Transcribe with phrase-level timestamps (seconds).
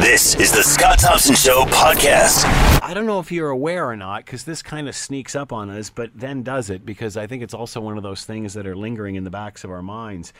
[0.00, 2.44] This is the Scott Thompson Show podcast.
[2.84, 5.70] I don't know if you're aware or not, because this kind of sneaks up on
[5.70, 8.64] us, but then does it, because I think it's also one of those things that
[8.64, 10.32] are lingering in the backs of our minds.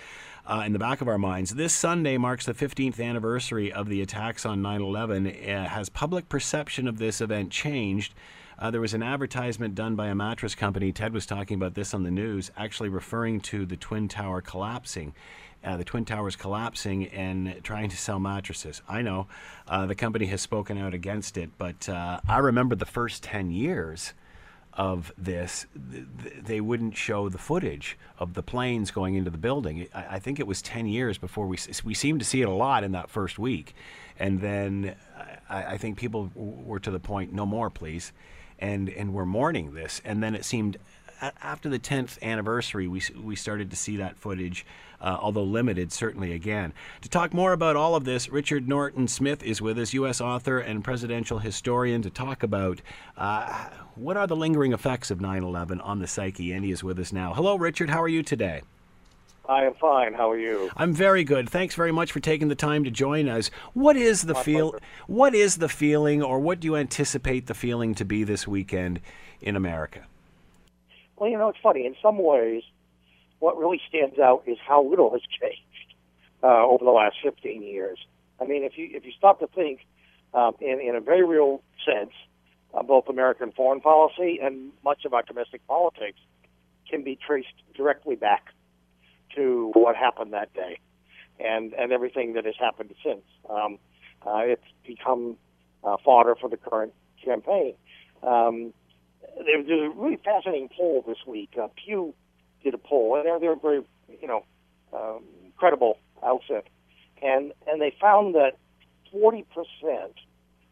[0.47, 1.57] Uh, in the back of our minds.
[1.57, 5.27] This Sunday marks the 15th anniversary of the attacks on 9 11.
[5.27, 8.15] Uh, has public perception of this event changed?
[8.59, 10.91] Uh, there was an advertisement done by a mattress company.
[10.91, 15.15] Ted was talking about this on the news, actually referring to the Twin Tower collapsing.
[15.65, 18.81] Uh, the Twin Towers collapsing and trying to sell mattresses.
[18.89, 19.27] I know
[19.67, 23.51] uh, the company has spoken out against it, but uh, I remember the first 10
[23.51, 24.15] years
[24.79, 26.05] of this, th-
[26.41, 29.89] they wouldn't show the footage of the planes going into the building.
[29.93, 32.53] I, I think it was 10 years before we, we seemed to see it a
[32.53, 33.75] lot in that first week.
[34.21, 34.95] And then
[35.51, 38.13] I, I think people were to the point, no more, please.
[38.61, 40.01] And, and we're mourning this.
[40.05, 40.79] And then it seemed
[41.21, 44.65] after the 10th anniversary, we, we started to see that footage,
[45.01, 46.73] uh, although limited, certainly again.
[47.03, 50.21] To talk more about all of this, Richard Norton Smith is with us, U.S.
[50.21, 52.81] author and presidential historian, to talk about
[53.17, 56.53] uh, what are the lingering effects of 9 11 on the psyche.
[56.53, 57.35] And he is with us now.
[57.35, 57.91] Hello, Richard.
[57.91, 58.63] How are you today?
[59.49, 60.13] I am fine.
[60.13, 60.71] How are you?
[60.77, 61.49] I'm very good.
[61.49, 63.51] Thanks very much for taking the time to join us.
[63.73, 64.71] What is the My feel?
[64.73, 64.85] pleasure.
[65.07, 69.01] What is the feeling, or what do you anticipate the feeling to be this weekend
[69.41, 70.05] in America?
[71.17, 71.87] Well, you know, it's funny.
[71.87, 72.63] In some ways,
[73.39, 75.95] what really stands out is how little has changed
[76.43, 77.99] uh, over the last 15 years.
[78.41, 79.81] I mean, if you if you stop to think
[80.35, 82.13] um, in in a very real sense,
[82.75, 86.19] uh, both American foreign policy and much of our domestic politics
[86.89, 88.47] can be traced directly back
[89.35, 90.79] to what happened that day,
[91.41, 93.25] and and everything that has happened since.
[93.51, 93.79] Um,
[94.27, 95.37] uh, it's become
[95.85, 96.93] uh, fodder for the current
[97.25, 97.75] campaign.
[98.23, 98.73] Um,
[99.45, 101.51] there, there's a really fascinating poll this week.
[101.61, 102.15] Uh, Pew
[102.63, 103.83] did a poll, and they're, they're very,
[104.21, 104.45] you know,
[104.93, 105.23] um,
[105.57, 106.67] credible outfit,
[107.23, 108.53] and and they found that
[109.13, 110.15] 40 percent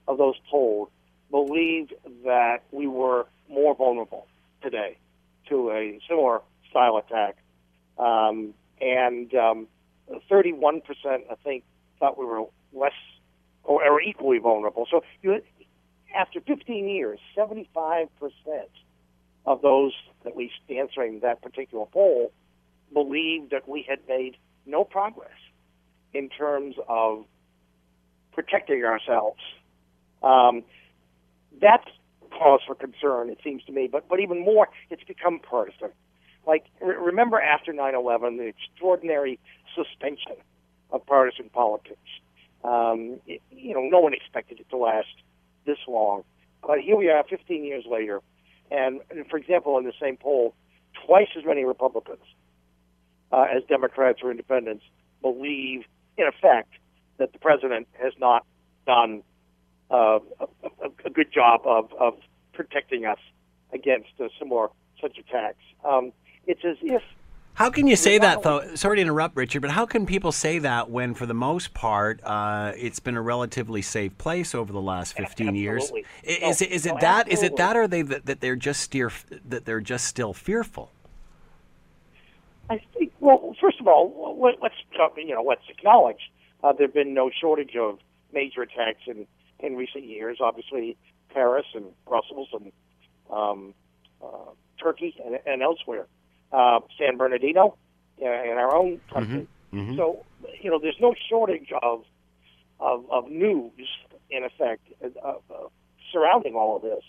[0.09, 0.89] of those polled
[1.31, 1.93] believed
[2.25, 4.27] that we were more vulnerable
[4.63, 4.97] today
[5.49, 7.37] to a similar style attack,
[7.99, 9.69] um, and um,
[10.29, 11.65] 31 percent, I think,
[11.99, 12.93] thought we were less
[13.65, 14.87] or, or equally vulnerable.
[14.91, 15.43] So you,
[16.17, 18.71] after 15 years, 75 percent
[19.47, 19.93] of those
[20.25, 22.33] at least answering that particular poll
[22.93, 24.37] believed that we had made
[24.67, 25.31] no progress
[26.13, 27.25] in terms of
[28.33, 29.41] protecting ourselves.
[30.23, 30.65] Um,
[31.61, 31.89] that's
[32.31, 33.89] cause for concern, it seems to me.
[33.91, 35.91] But but even more, it's become partisan.
[36.47, 39.39] Like re- remember after 9/11, the extraordinary
[39.75, 40.37] suspension
[40.91, 41.99] of partisan politics.
[42.65, 45.09] Um, it, you know, no one expected it to last
[45.67, 46.25] this long.
[46.67, 48.21] But here we are, 15 years later,
[48.71, 50.55] and, and for example, in the same poll,
[51.07, 52.23] twice as many Republicans
[53.33, 54.85] uh, as Democrats or Independents
[55.23, 55.85] believe,
[56.17, 56.73] in effect,
[57.19, 58.45] that the president has not
[58.87, 59.23] done
[59.91, 62.15] uh, a, a, good job of, of
[62.53, 63.19] protecting us
[63.73, 64.69] against uh, similar
[65.01, 65.63] such attacks.
[65.85, 66.13] Um,
[66.47, 67.03] it's as if
[67.57, 68.75] How can you say that, though?
[68.75, 72.21] Sorry to interrupt, Richard, but how can people say that when, for the most part,
[72.23, 75.91] uh, it's been a relatively safe place over the last 15 years?
[76.23, 78.83] Is it is it no, that is it that or they that, that they're just
[78.83, 79.11] steer
[79.49, 80.93] that they're just still fearful?
[82.69, 83.13] I think.
[83.21, 84.75] Well, first of all, let, let's
[85.17, 86.31] you know let's acknowledge
[86.63, 88.01] uh, there have been no shortage of
[88.35, 89.27] major attacks in
[89.61, 90.41] in recent years.
[90.43, 90.99] Obviously,
[91.33, 92.71] Paris and Brussels and
[93.31, 93.75] um,
[94.23, 96.07] uh, Turkey and, and elsewhere.
[96.53, 97.77] Uh, San Bernardino
[98.23, 99.47] uh, in our own country.
[99.73, 99.97] Mhm.
[99.97, 100.25] So
[100.61, 102.05] you know, there's no shortage of
[102.81, 103.89] of, of news
[104.31, 105.69] in effect uh, uh,
[106.13, 107.03] surrounding all of this.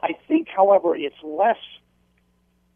[0.00, 1.56] I think, however, it's less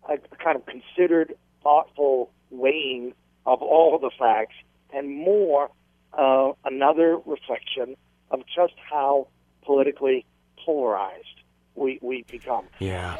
[0.09, 3.15] a kind of considered, thoughtful weighing
[3.47, 4.55] of all of the facts,
[4.93, 5.71] and more
[6.17, 7.97] uh, another reflection
[8.31, 9.29] of just how
[9.65, 10.25] politically
[10.65, 11.27] polarized
[11.75, 12.65] we we become.
[12.79, 13.17] Yeah.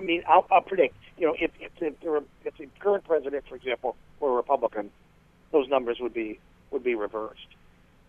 [0.00, 0.96] I mean, I'll, I'll predict.
[1.18, 4.90] You know, if if the, the, if the current president, for example, were a Republican,
[5.52, 6.38] those numbers would be
[6.70, 7.46] would be reversed.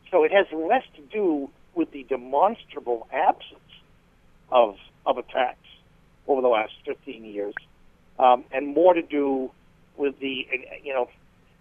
[0.09, 3.59] So it has less to do with the demonstrable absence
[4.51, 5.57] of of attacks
[6.27, 7.53] over the last 15 years,
[8.19, 9.51] um, and more to do
[9.97, 10.47] with the
[10.83, 11.09] you know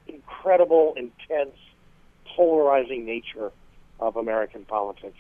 [0.06, 1.56] incredible, intense,
[2.37, 3.50] polarizing nature
[3.99, 5.19] of American politics.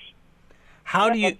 [0.84, 1.36] How do you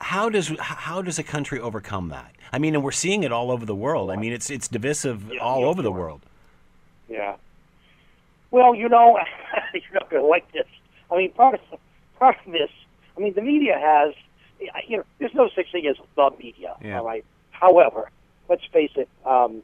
[0.00, 2.34] how does how does a country overcome that?
[2.52, 4.10] I mean, and we're seeing it all over the world.
[4.10, 6.20] I mean, it's it's divisive Yeah, all yeah, over the world.
[7.08, 7.36] Yeah.
[8.50, 9.18] Well, you know,
[9.74, 10.66] you're not going to like this.
[11.10, 11.80] I mean, part of
[12.18, 12.70] part of this.
[13.16, 14.14] I mean, the media has.
[14.86, 16.74] You know, there's no such thing as the media.
[16.82, 16.98] Yeah.
[16.98, 17.24] All right.
[17.50, 18.10] However,
[18.50, 19.08] let's face it.
[19.24, 19.62] Um,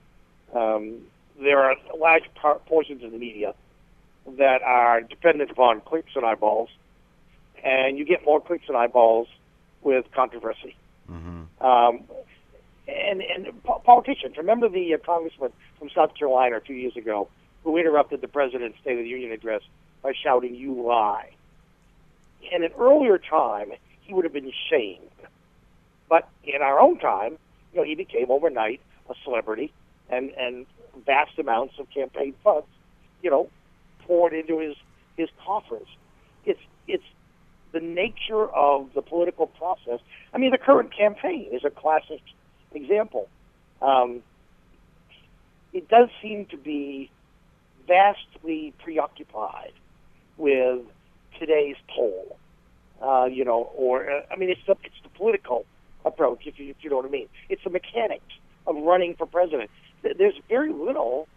[0.54, 1.00] um,
[1.38, 3.54] there are large par- portions of the media
[4.38, 6.70] that are dependent upon clicks and eyeballs,
[7.64, 9.28] and you get more clicks and eyeballs
[9.82, 10.76] with controversy.
[11.10, 11.64] Mm-hmm.
[11.64, 12.04] Um,
[12.88, 17.28] and and po- politicians, remember the uh, congressman from South Carolina two years ago
[17.64, 19.62] who interrupted the president's State of the Union address
[20.02, 21.30] by shouting, "You lie."
[22.52, 23.72] In an earlier time,
[24.02, 25.00] he would have been shamed,
[26.08, 27.38] but in our own time,
[27.72, 29.72] you know, he became overnight a celebrity,
[30.08, 30.66] and and
[31.04, 32.68] vast amounts of campaign funds,
[33.22, 33.48] you know,
[34.00, 34.76] poured into his
[35.16, 35.88] his coffers.
[36.44, 37.04] It's it's
[37.78, 40.00] the nature of the political process.
[40.32, 42.22] I mean, the current campaign is a classic
[42.72, 43.28] example.
[43.82, 44.22] Um,
[45.74, 47.10] it does seem to be
[47.86, 49.74] vastly preoccupied
[50.38, 50.86] with
[51.38, 52.38] today's poll.
[53.02, 55.66] Uh, you know, or uh, I mean, it's the it's the political
[56.06, 57.28] approach, if you if you know what I mean.
[57.50, 58.32] It's the mechanics
[58.66, 59.70] of running for president.
[60.02, 61.28] There's very little.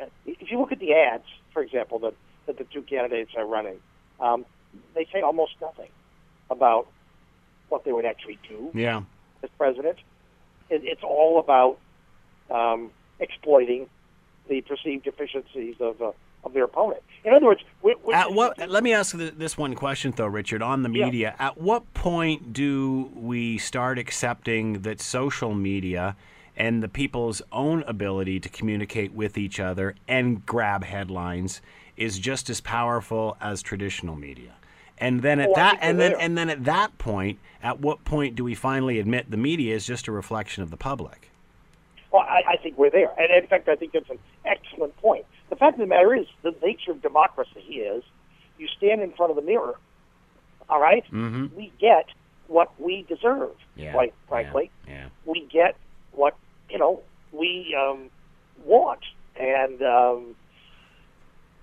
[0.00, 2.14] Uh, if you look at the ads, for example, that
[2.46, 3.80] that the two candidates are running,
[4.18, 4.46] um,
[4.94, 5.90] they say almost nothing
[6.50, 6.86] about
[7.68, 9.02] what they would actually do Yeah.
[9.42, 9.98] as president.
[10.70, 11.78] It, it's all about
[12.50, 13.88] um, exploiting
[14.48, 16.12] the perceived deficiencies of uh,
[16.44, 17.02] of their opponent.
[17.24, 18.68] In other words, we we At what?
[18.70, 20.62] Let me ask this one question though, Richard.
[20.62, 21.04] On the Yeah.
[21.06, 26.16] media, at what point do we start accepting that social media
[26.56, 31.60] and the people's own ability to communicate with each other and grab headlines
[31.98, 34.54] is just as powerful as traditional media?
[34.96, 38.42] And then at that, and then and then at that point, at what point do
[38.42, 41.30] we finally admit the media is just a reflection of the public?
[42.10, 45.24] Well, I, I think we're there, and in fact, I think that's an excellent point.
[45.50, 48.02] The fact of the matter is, the nature of democracy is,
[48.58, 49.78] you stand in front of the mirror.
[50.68, 51.04] All right?
[51.12, 51.54] Mhm.
[51.54, 52.06] we get
[52.48, 53.52] what we deserve.
[53.76, 55.08] Yeah, Quite yeah, frankly, yeah.
[55.24, 55.76] we get
[56.12, 56.34] what
[56.70, 57.02] you know
[57.32, 58.10] we um,
[58.64, 59.00] want,
[59.38, 60.34] and um,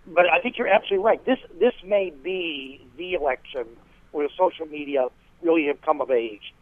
[0.07, 1.23] but I think you're absolutely right.
[1.25, 3.65] This this may be the election
[4.11, 5.07] where social media
[5.41, 6.53] really have come of age.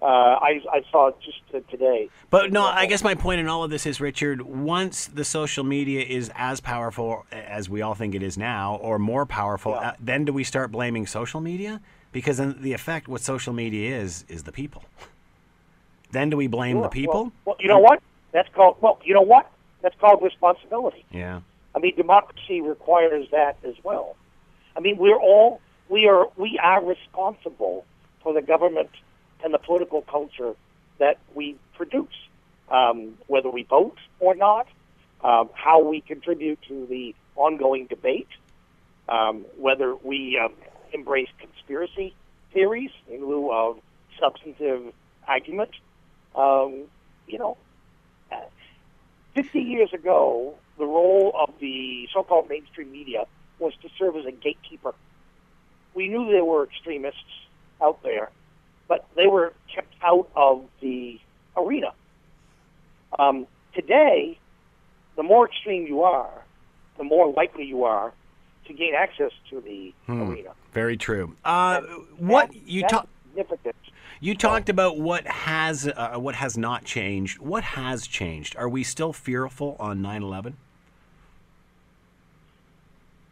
[0.00, 2.08] Uh, I I saw it just today.
[2.30, 5.64] But no, I guess my point in all of this is, Richard, once the social
[5.64, 9.88] media is as powerful as we all think it is now, or more powerful, Yeah.
[9.90, 11.80] uh, then do we start blaming social media?
[12.12, 14.84] Because in the effect, what social media is, is the people.
[16.12, 17.24] Then do we blame the people?
[17.24, 18.00] Well, well, you know what?
[18.32, 18.76] That's called.
[18.80, 19.50] Well, you know what?
[19.82, 21.04] That's called responsibility.
[21.10, 21.40] yeah.
[21.78, 24.16] I mean, democracy requires that as well.
[24.76, 27.86] I mean, we're all we are we are responsible
[28.20, 28.90] for the government
[29.44, 30.56] and the political culture
[30.98, 32.18] that we produce,
[32.68, 34.66] um, whether we vote or not,
[35.22, 38.26] um, how we contribute to the ongoing debate,
[39.08, 40.52] um, whether we um,
[40.92, 42.12] embrace conspiracy
[42.52, 43.78] theories in lieu of
[44.18, 44.92] substantive
[45.28, 45.70] argument.
[46.34, 46.86] Um,
[47.28, 47.56] you know,
[48.32, 48.40] uh,
[49.36, 53.24] 50 years ago, the role of the so-called mainstream media
[53.58, 54.94] was to serve as a gatekeeper.
[55.94, 57.20] We knew there were extremists
[57.82, 58.30] out there,
[58.86, 61.18] but they were kept out of the
[61.56, 61.92] arena.
[63.18, 64.38] Um, today,
[65.16, 66.44] the more extreme you are,
[66.96, 68.12] the more likely you are
[68.66, 70.50] to gain access to the arena.
[70.72, 71.34] Very true.
[71.44, 71.80] Uh,
[72.18, 73.08] what That- you talk?
[74.20, 77.38] You talked about what has uh, what has not changed.
[77.38, 78.56] What has changed?
[78.56, 80.54] Are we still fearful on 9/11?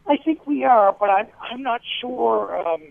[0.07, 2.57] I think we are, but I'm I'm not sure.
[2.65, 2.81] Um,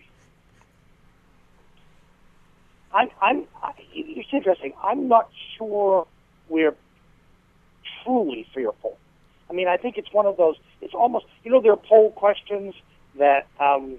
[2.92, 3.44] I'm I'm.
[3.62, 4.75] I, it's interesting.
[4.82, 6.06] I'm not sure
[6.49, 6.75] we're
[8.04, 8.99] truly fearful.
[9.49, 10.56] I mean, I think it's one of those.
[10.82, 12.75] It's almost you know there are poll questions
[13.16, 13.99] that um,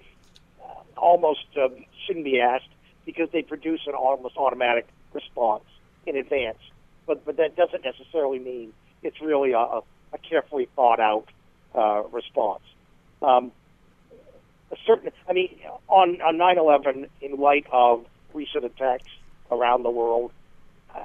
[0.95, 2.69] almost um, shouldn't be asked
[3.05, 5.63] because they produce an almost automatic response
[6.05, 6.59] in advance.
[7.07, 11.25] But but that doesn't necessarily mean it's really a, a carefully thought out
[11.73, 12.61] uh, response.
[13.21, 13.51] Um,
[14.71, 15.49] a certain, I mean,
[15.87, 19.09] on on 9/11, in light of recent attacks
[19.51, 20.31] around the world,
[20.93, 21.03] uh,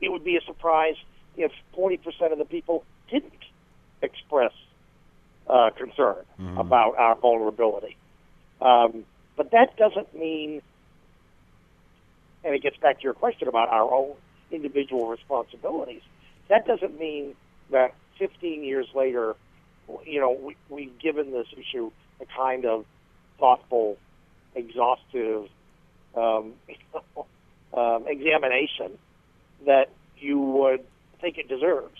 [0.00, 0.96] it would be a surprise
[1.36, 3.32] if 40% of the people didn't
[4.02, 4.52] express
[5.48, 6.16] uh, concern
[6.58, 7.96] about our vulnerability.
[8.60, 9.04] Um,
[9.36, 10.62] but that doesn't mean,
[12.44, 14.14] and it gets back to your question about our own
[14.50, 16.02] individual responsibilities.
[16.48, 17.34] That doesn't mean
[17.70, 19.34] that 15 years later,
[20.04, 22.84] you know, we, we've given this issue a kind of
[23.38, 23.98] thoughtful,
[24.54, 25.48] exhaustive
[26.16, 26.54] um,
[27.74, 28.98] um, examination
[29.66, 30.84] that you would
[31.20, 31.98] think it deserves.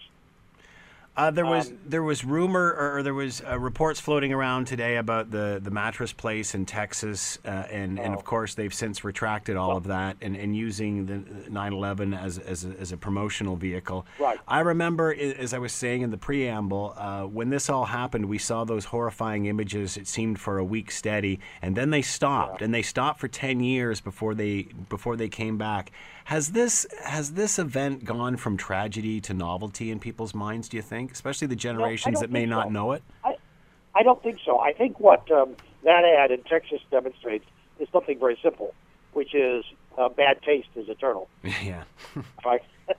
[1.15, 4.97] Uh, there was um, there was rumor or, there was uh, reports floating around today
[4.97, 8.03] about the, the mattress place in Texas, uh, and oh.
[8.03, 8.23] and of oh.
[8.23, 12.65] course they've since retracted all well, of that and, and using the 9/11 as as
[12.65, 14.07] a, as a promotional vehicle.
[14.19, 14.39] Right.
[14.49, 18.39] I remember, as I was saying in the preamble, uh, when this all happened, we
[18.39, 19.99] saw those horrifying images.
[19.99, 22.65] It seemed for a week steady, and then they stopped, yeah.
[22.65, 25.93] and they stopped for 10 years before they before they came back.
[26.25, 30.69] Has this has this event gone from tragedy to novelty in people's minds?
[30.69, 32.71] Do you think, especially the generations no, that may not so.
[32.71, 33.03] know it?
[33.25, 33.37] I,
[33.95, 34.59] I don't think so.
[34.61, 37.45] I think what um, that ad in Texas demonstrates
[37.79, 38.75] is something very simple,
[39.13, 39.65] which is
[39.99, 41.29] uh, bad taste is eternal.
[41.63, 41.85] Yeah.
[42.45, 42.63] right.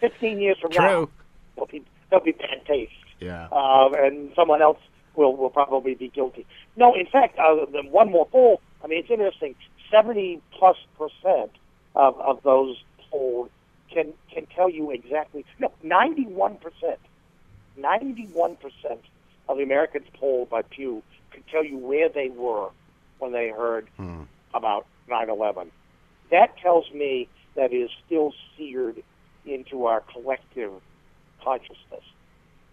[0.00, 0.82] Fifteen years from True.
[0.82, 1.08] now,
[1.54, 2.92] there'll be, there'll be bad taste.
[3.20, 3.48] Yeah.
[3.52, 4.78] Uh, and someone else
[5.14, 6.46] will will probably be guilty.
[6.76, 8.62] No, in fact, uh, the one more poll.
[8.82, 9.54] I mean, it's interesting.
[9.90, 11.50] Seventy plus percent
[11.94, 13.50] of, of those polled
[13.90, 15.44] can can tell you exactly.
[15.58, 17.00] No, ninety one percent,
[17.76, 19.00] ninety one percent
[19.48, 22.70] of the Americans polled by Pew can tell you where they were
[23.18, 24.22] when they heard hmm.
[24.54, 25.68] about 9/11.
[26.30, 29.02] That tells me that is still seared
[29.44, 30.72] into our collective
[31.42, 32.04] consciousness,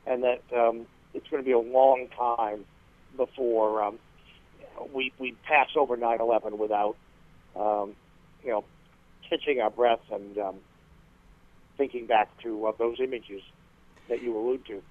[0.06, 2.66] and that um, it's going to be a long time
[3.16, 4.00] before um,
[4.94, 6.96] we we pass over 9/11 without
[7.56, 7.96] um,
[8.44, 8.64] you know
[9.30, 10.56] catching our breath and um,
[11.78, 13.42] thinking back to uh, those images
[14.10, 14.82] that you allude to.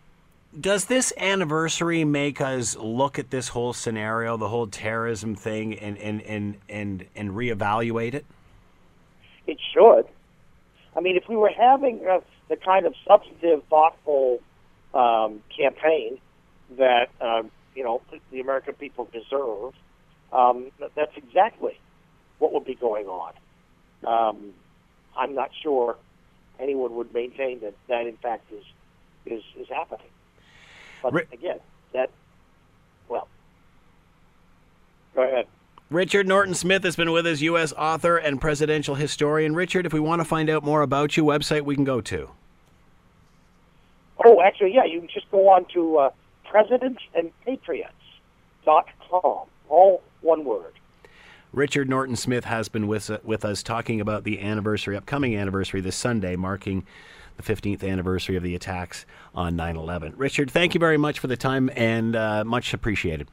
[0.58, 5.98] Does this anniversary make us look at this whole scenario, the whole terrorism thing, and
[5.98, 8.24] and and and, and reevaluate it?
[9.46, 10.06] It should.
[10.96, 14.40] I mean, if we were having uh, the kind of substantive, thoughtful
[14.94, 16.18] um, campaign
[16.78, 17.42] that uh,
[17.74, 18.00] you know
[18.30, 19.74] the American people deserve,
[20.32, 21.78] um, that's exactly
[22.38, 23.32] what would be going on.
[24.06, 24.52] Um,
[25.16, 25.96] I'm not sure
[26.58, 28.64] anyone would maintain that that in fact is
[29.26, 30.06] is is happening.
[31.02, 31.60] But again,
[31.92, 32.10] that
[33.08, 33.28] well,
[35.14, 35.46] go ahead.
[35.88, 37.72] Richard Norton Smith has been with us, U.S.
[37.75, 39.54] author and presidential historian.
[39.54, 42.28] Richard, if we want to find out more about you, website we can go to.
[44.25, 46.10] Oh, actually, yeah, you can just go on to uh,
[46.50, 49.46] presidentsandpatriots.com.
[49.68, 50.72] All one word.
[51.56, 55.96] Richard Norton Smith has been with, with us talking about the anniversary, upcoming anniversary this
[55.96, 56.84] Sunday, marking
[57.38, 60.12] the 15th anniversary of the attacks on 9 11.
[60.18, 63.28] Richard, thank you very much for the time and uh, much appreciated.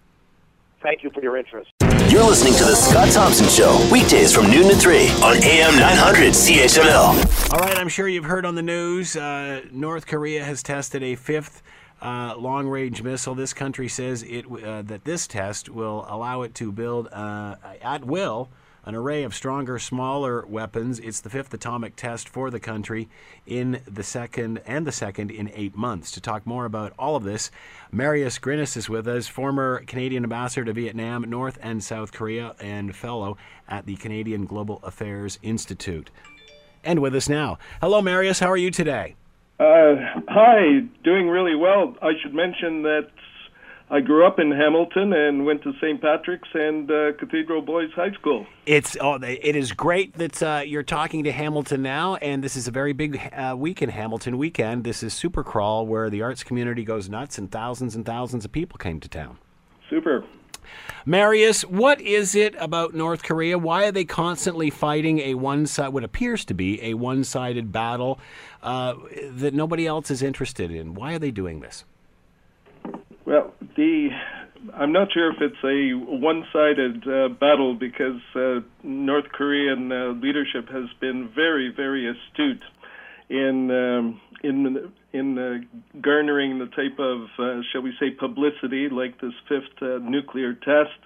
[0.81, 1.71] Thank you for your interest.
[2.09, 6.31] You're listening to The Scott Thompson Show, weekdays from noon to 3 on AM 900
[6.31, 7.53] CHML.
[7.53, 11.15] All right, I'm sure you've heard on the news uh, North Korea has tested a
[11.15, 11.61] fifth
[12.03, 13.33] uh, long range missile.
[13.33, 18.05] This country says it uh, that this test will allow it to build uh, at
[18.05, 18.49] will
[18.85, 20.99] an array of stronger, smaller weapons.
[20.99, 23.07] It's the fifth atomic test for the country
[23.45, 26.11] in the second and the second in eight months.
[26.11, 27.49] To talk more about all of this,
[27.91, 32.93] Marius Grinius is with us, former Canadian ambassador to Vietnam, North and South Korea, and
[32.93, 33.37] fellow
[33.69, 36.09] at the Canadian Global Affairs Institute.
[36.83, 37.59] And with us now.
[37.79, 38.39] Hello, Marius.
[38.39, 39.15] How are you today?
[39.63, 39.95] Uh,
[40.27, 41.95] hi, doing really well.
[42.01, 43.07] I should mention that
[43.89, 46.01] I grew up in Hamilton and went to St.
[46.01, 48.45] Patrick's and uh, Cathedral Boys High School.
[48.65, 52.67] It's oh, it is great that uh, you're talking to Hamilton now, and this is
[52.67, 54.83] a very big uh, week in Hamilton weekend.
[54.83, 58.51] This is Super Crawl, where the arts community goes nuts, and thousands and thousands of
[58.51, 59.37] people came to town.
[59.89, 60.25] Super.
[61.05, 63.57] Marius, what is it about North Korea?
[63.57, 67.71] Why are they constantly fighting a one side, what appears to be a one sided
[67.71, 68.19] battle
[68.61, 68.95] uh,
[69.31, 70.93] that nobody else is interested in?
[70.93, 71.83] Why are they doing this?
[73.25, 74.09] Well, the
[74.75, 80.69] I'm not sure if it's a one-sided uh, battle because uh, North Korean uh, leadership
[80.69, 82.63] has been very, very astute
[83.29, 89.19] in um, in in uh, garnering the type of, uh, shall we say, publicity like
[89.21, 90.99] this fifth uh, nuclear test,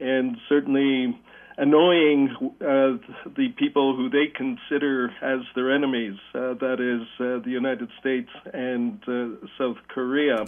[0.00, 1.18] and certainly
[1.56, 2.30] annoying
[2.60, 2.96] uh,
[3.36, 8.30] the people who they consider as their enemies, uh, that is uh, the United States
[8.52, 9.00] and
[9.58, 10.46] South Korea.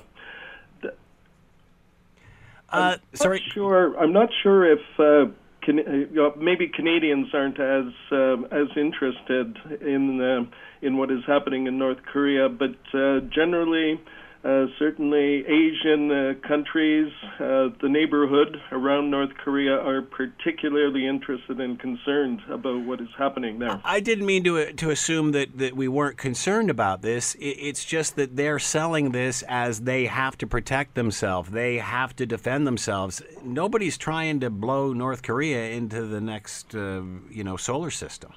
[2.70, 3.44] I'm sorry.
[3.52, 10.20] Sure, I'm not sure if Can, uh, maybe Canadians aren't as uh, as interested in
[10.20, 14.00] uh, in what is happening in North Korea, but uh, generally,
[14.44, 21.78] uh, certainly Asian uh, countries, uh, the neighborhood around North Korea are particularly interested and
[21.78, 23.80] concerned about what is happening there.
[23.84, 27.36] I didn't mean to to assume that, that we weren't concerned about this.
[27.38, 31.50] It's just that they're selling this as they have to protect themselves.
[31.50, 33.22] They have to defend themselves.
[33.44, 38.32] Nobody's trying to blow North Korea into the next, uh, you know, solar system.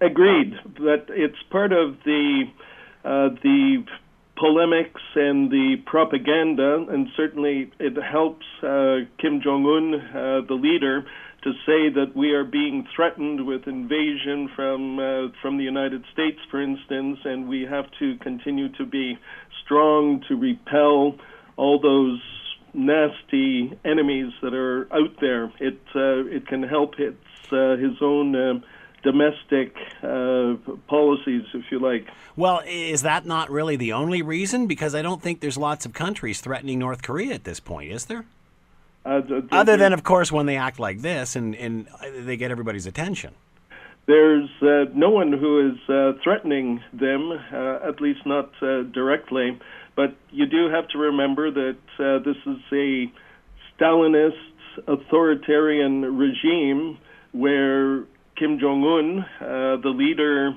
[0.00, 2.44] agreed, but it's part of the
[3.04, 3.84] uh, the
[4.40, 11.04] polemics and the propaganda, and certainly it helps uh, Kim Jong Un, uh, the leader,
[11.42, 16.38] to say that we are being threatened with invasion from uh, from the United States,
[16.50, 19.18] for instance, and we have to continue to be
[19.62, 21.16] strong to repel
[21.56, 22.20] all those
[22.72, 25.52] nasty enemies that are out there.
[25.60, 28.62] It uh, it can help its uh, his own.
[29.02, 30.54] Uh, domestic uh,
[30.86, 32.06] policies, if you like.
[32.36, 34.66] Well, is that not really the only reason?
[34.66, 38.06] Because I don't think there's lots of countries threatening North Korea at this point, is
[38.06, 38.24] there?
[39.04, 41.88] Uh, Other than, of course, when they act like this and, and
[42.18, 43.34] they get everybody's attention.
[44.06, 49.58] There's uh, no one who is uh, threatening them, uh, at least not uh, directly.
[49.96, 53.10] But you do have to remember that uh, this is a
[53.78, 54.34] Stalinist
[54.86, 56.98] authoritarian regime
[57.32, 58.04] where
[58.40, 59.24] Kim Jong un,
[59.82, 60.52] the leader,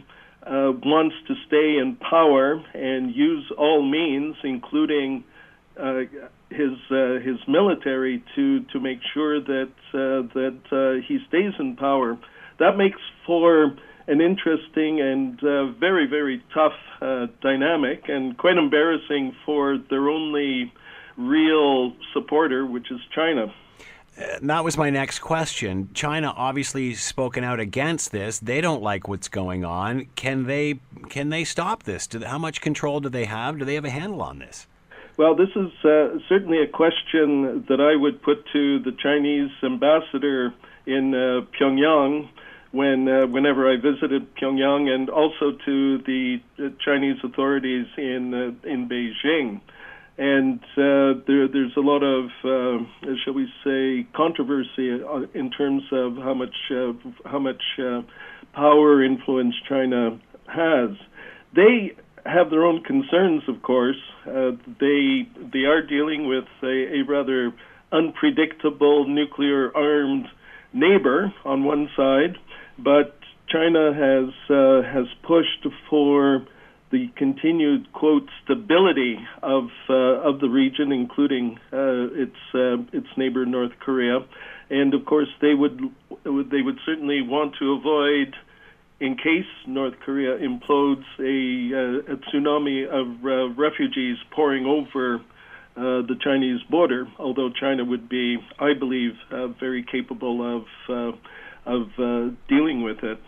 [0.45, 5.23] wants to stay in power and use all means, including
[6.53, 11.75] his uh, his military to to make sure that uh, that uh, he stays in
[11.75, 12.17] power.
[12.59, 13.75] That makes for
[14.07, 20.71] an interesting and uh, very very tough uh, dynamic, and quite embarrassing for their only
[21.17, 23.47] real supporter, which is China.
[24.41, 25.89] That was my next question.
[25.93, 28.38] China obviously spoken out against this.
[28.39, 30.08] They don't like what's going on.
[30.15, 30.79] Can they
[31.10, 32.05] can they stop this?
[32.08, 33.58] Do, how much control do they have?
[33.58, 34.67] Do they have a handle on this?
[35.17, 40.53] Well, this is uh, certainly a question that I would put to the Chinese ambassador
[40.86, 42.29] in uh, Pyongyang
[42.72, 48.67] when uh, whenever I visited Pyongyang, and also to the uh, Chinese authorities in uh,
[48.67, 49.62] in Beijing.
[50.15, 52.29] And uh, there, there's a lot of,
[53.24, 54.89] shall we say, controversy
[55.34, 56.53] in terms of how much
[57.25, 57.63] how much
[58.53, 60.89] power influence China has.
[61.55, 61.93] They
[62.25, 64.01] have their own concerns, of course.
[64.25, 67.51] Uh, they they are dealing with a, a rather
[67.91, 70.25] unpredictable nuclear armed
[70.74, 72.38] neighbor on one side,
[72.77, 73.17] but
[73.50, 76.46] China has uh, has pushed for
[76.93, 83.45] the continued quote stability of uh, of the region, including uh, its uh, its neighbor
[83.47, 84.19] North Korea,
[84.69, 85.81] and of course they would
[86.23, 88.35] they would certainly want to avoid
[89.00, 91.34] in case North Korea implodes, a,
[91.75, 98.08] uh, a tsunami of uh, refugees pouring over uh, the Chinese border, although China would
[98.08, 99.13] be, I believe,
[99.60, 101.15] very capable of
[101.65, 101.88] of
[102.47, 103.19] dealing with it.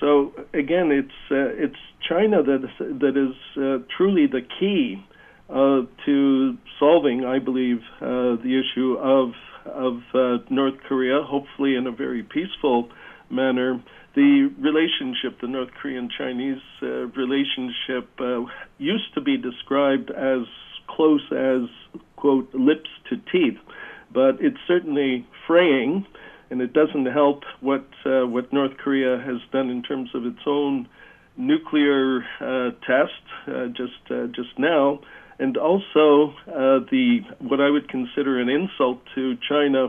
[0.00, 1.76] So again, it's uh, it's
[2.08, 5.02] China that is, that is uh, truly the key
[5.48, 9.32] uh, to solving, I believe, the issue of
[9.64, 10.02] of
[10.50, 12.88] North Korea, hopefully in a very peaceful
[13.30, 13.82] manner.
[14.14, 18.44] The relationship, the North Korean Chinese uh, relationship, uh,
[18.78, 20.46] used to be described as
[20.88, 21.68] close as,
[22.16, 23.58] quote, lips to teeth,
[24.12, 26.06] but it's certainly fraying,
[26.50, 30.40] and it doesn't help what, uh, what North Korea has done in terms of its
[30.46, 30.88] own
[31.36, 33.12] nuclear uh, test
[33.48, 35.00] uh, just, uh, just now.
[35.38, 39.88] And also the what I would consider an insult to China,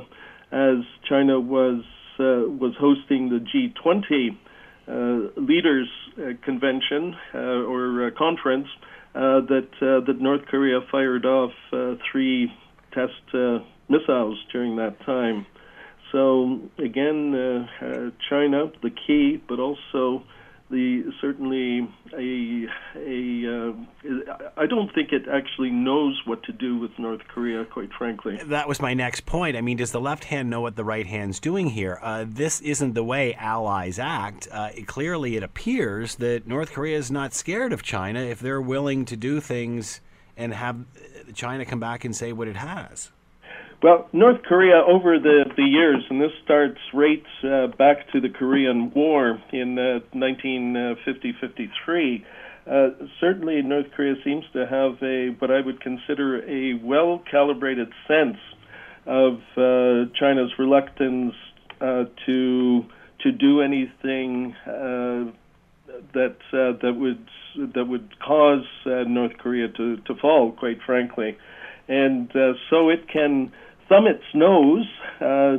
[0.52, 1.86] as China was
[2.20, 4.36] uh, was hosting the G20
[4.88, 8.67] uh, leaders uh, convention or conference
[9.13, 11.52] that that North Korea fired off
[12.12, 12.52] three
[12.93, 13.13] test
[13.88, 15.46] missiles during that time.
[16.12, 17.67] So again,
[18.30, 20.24] China, the key, but also
[20.70, 26.91] the certainly a a uh, I don't think it actually knows what to do with
[27.00, 28.38] North Korea, quite frankly.
[28.38, 29.56] That was my next point.
[29.56, 32.00] I mean, does the left hand know what the right hand's doing here?
[32.02, 34.48] Uh, this isn't the way allies act.
[34.52, 38.62] Uh, it, clearly, it appears that North Korea is not scared of China if they're
[38.62, 40.02] willing to do things
[40.36, 40.86] and have
[41.34, 43.12] China come back and say what it has.
[43.83, 48.29] Well, North Korea over the, the years, and this starts right uh, back to the
[48.29, 52.23] Korean War in uh, 1950-53.
[52.65, 58.37] Uh, certainly, North Korea seems to have a what I would consider a well-calibrated sense
[59.05, 61.35] of uh, China's reluctance
[61.79, 62.83] uh, to
[63.21, 65.29] to do anything uh,
[66.13, 67.29] that that would
[67.75, 70.51] that would cause North Korea to, to fall.
[70.51, 71.37] Quite frankly,
[71.87, 72.31] and
[72.69, 73.53] so it can
[73.89, 74.88] thumb its nose
[75.21, 75.58] uh,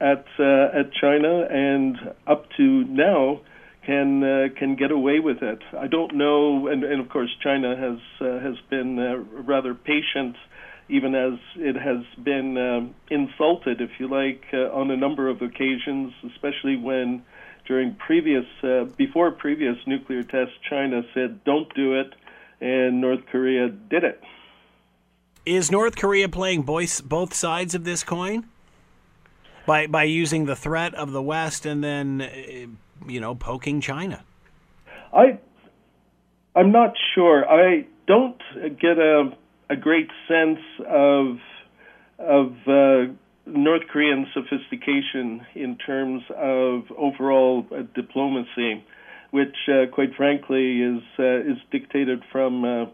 [0.00, 3.40] at uh, at China, and up to now
[3.86, 5.60] can uh, can get away with it.
[5.78, 10.36] I don't know, and, and of course China has uh, has been uh, rather patient,
[10.88, 15.42] even as it has been um, insulted, if you like, uh, on a number of
[15.42, 17.22] occasions, especially when
[17.66, 18.46] during previous
[18.96, 22.14] before previous nuclear tests, China said, "Don't do it."
[22.60, 24.20] and North Korea did it.
[25.46, 28.46] Is North Korea playing both both sides of this coin
[29.66, 34.24] by by using the threat of the West and then uh, you know poking China?
[35.12, 35.38] I
[36.54, 37.48] I'm not sure.
[37.48, 38.40] I don't
[38.80, 39.30] get a
[39.70, 41.38] a great sense of
[42.18, 43.12] of uh,
[43.46, 48.84] North Korean sophistication in terms of overall uh, diplomacy,
[49.30, 52.84] which, uh, quite frankly, is uh, is dictated from uh,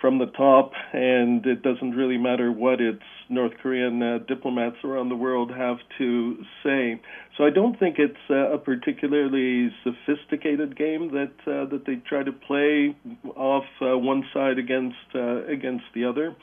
[0.00, 5.08] from the top, and it doesn't really matter what its North Korean uh, diplomats around
[5.08, 7.00] the world have to say.
[7.36, 12.22] So I don't think it's uh, a particularly sophisticated game that uh, that they try
[12.22, 12.94] to play
[13.34, 16.36] off uh, one side against uh, against the other.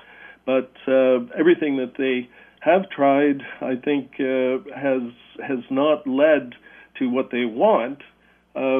[0.45, 5.01] But uh, everything that they have tried, I think, has
[5.47, 6.53] has not led
[6.99, 7.99] to what they want,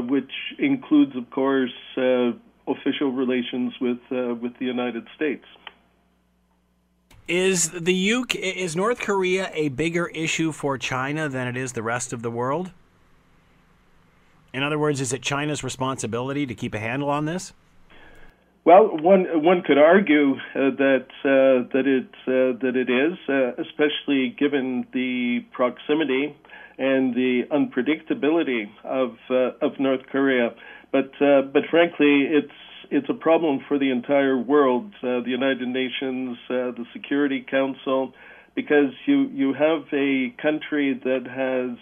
[0.10, 1.72] which includes, of course,
[2.68, 5.46] official relations with uh, with the United States.
[7.28, 11.84] Is the UK is North Korea a bigger issue for China than it is the
[11.84, 12.72] rest of the world?
[14.54, 17.54] In other words, is it China's responsibility to keep a handle on this?
[18.66, 23.62] Well, one one could argue uh, that uh, that it uh, that it is, uh,
[23.62, 26.36] especially given the proximity
[26.78, 30.54] and the unpredictability of uh, of North Korea.
[30.94, 32.54] But uh, but frankly, it's
[32.92, 38.14] it's a problem for the entire world, the United Nations, the Security Council,
[38.56, 41.78] because you you have a country that has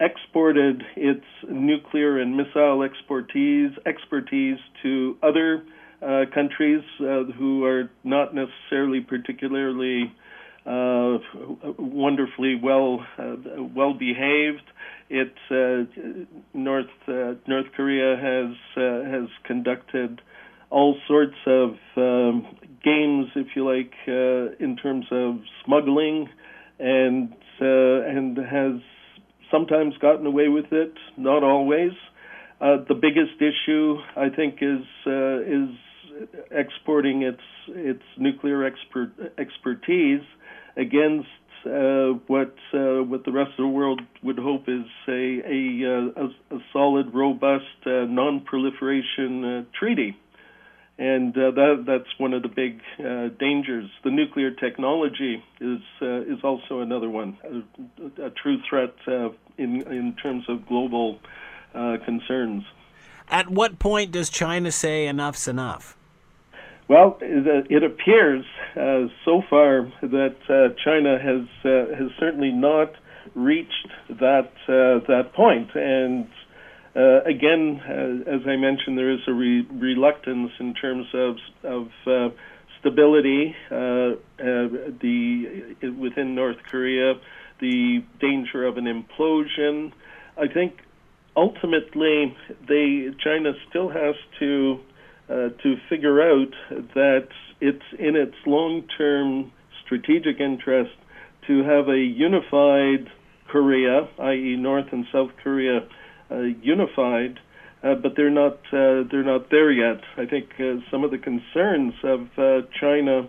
[0.00, 5.62] exported its nuclear and missile expertise expertise to other
[6.02, 10.12] uh, countries uh, who are not necessarily particularly
[10.64, 11.18] uh,
[11.78, 13.36] wonderfully well uh,
[13.74, 14.62] well behaved.
[15.10, 20.20] It uh, North uh, North Korea has has conducted
[20.70, 22.46] all sorts of um,
[22.82, 26.28] games, if you like, in terms of smuggling,
[26.78, 28.80] and and has
[29.50, 31.92] sometimes gotten away with it, not always.
[32.60, 35.68] Uh, the biggest issue, I think, is uh, is
[36.50, 40.22] exporting its its nuclear expert, expertise
[40.76, 41.28] against
[41.64, 46.24] uh, what uh, what the rest of the world would hope is a a, uh,
[46.24, 50.16] a, a solid, robust uh, non-proliferation uh, treaty,
[50.98, 52.80] and uh, that that's one of the big
[53.38, 53.88] dangers.
[54.02, 57.38] The nuclear technology is is also another one,
[58.18, 58.94] a, a true threat
[59.56, 61.20] in in terms of global
[61.72, 62.64] concerns.
[63.28, 65.96] At what point does China say enough's enough?
[66.92, 68.44] Well, it appears
[68.76, 72.92] uh, so far that uh, China has uh, has certainly not
[73.34, 76.28] reached that uh, that point, and
[76.94, 82.34] uh, again, uh, as I mentioned, there is a re- reluctance in terms of of
[82.78, 83.56] stability.
[83.70, 84.18] the
[85.98, 87.14] within North Korea,
[87.58, 89.92] the danger of an implosion.
[90.36, 90.74] I think
[91.34, 92.36] ultimately,
[92.68, 94.78] they China still has to
[95.28, 96.52] uh, to figure out
[96.94, 97.28] that
[97.60, 99.52] it's in its long-term
[99.84, 100.92] strategic interest
[101.46, 103.10] to have a unified
[103.48, 105.86] Korea, i.e., North and South Korea,
[106.30, 107.38] uh, unified.
[107.82, 110.02] Uh, but they're not uh, they're not there yet.
[110.16, 113.28] I think uh, some of the concerns of uh, China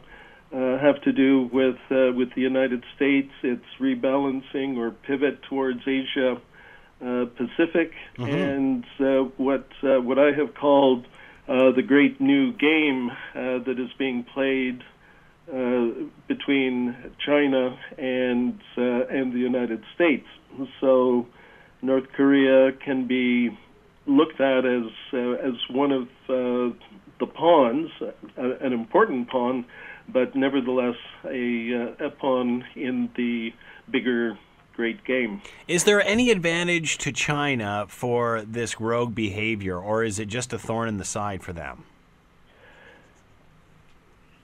[0.52, 6.40] have to do with with the United States, its rebalancing or pivot towards Asia
[7.00, 8.26] Pacific, mm-hmm.
[8.26, 8.86] and
[9.38, 11.08] what what I have called
[11.48, 14.82] the great new game uh, that is being played
[15.52, 20.26] uh, between China and uh, and the United States.
[20.80, 21.28] So
[21.82, 23.50] North Korea can be
[24.08, 27.90] looked at as uh, as one of the pawns,
[28.38, 29.66] an important pawn,
[30.12, 33.50] but nevertheless a, a pawn in the
[33.92, 34.38] bigger
[34.74, 35.42] great game.
[35.68, 40.60] Is there any advantage to China for this rogue behavior, or is it just a
[40.60, 41.86] thorn in the side for them?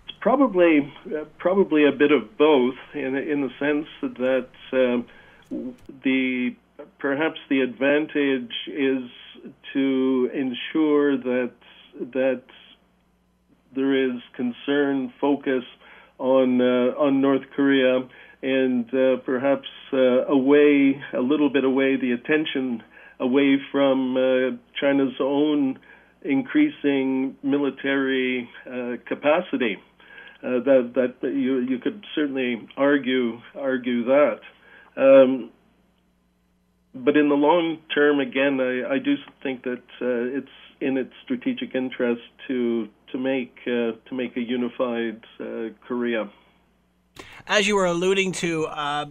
[0.08, 5.06] It's probably uh, probably a bit of both, in in the sense that um,
[6.04, 6.56] the
[6.98, 9.10] perhaps the advantage is
[9.74, 11.52] to ensure that
[12.00, 12.44] that
[13.76, 15.64] there is concern, focus
[16.18, 18.08] on uh, on North Korea
[18.42, 22.84] and uh, perhaps uh, away a little bit away the attention
[23.20, 25.80] away from uh, China's own
[26.22, 29.78] increasing military uh, capacity.
[30.42, 34.40] Uh, that that you you could certainly argue argue that.
[34.96, 35.52] Um,
[36.96, 40.48] but in the long term, again, I, I do think that uh, it's
[40.80, 45.22] in its strategic interest to to make uh, to make a unified
[45.86, 46.30] Korea.
[47.48, 49.08] As you were alluding to, uh,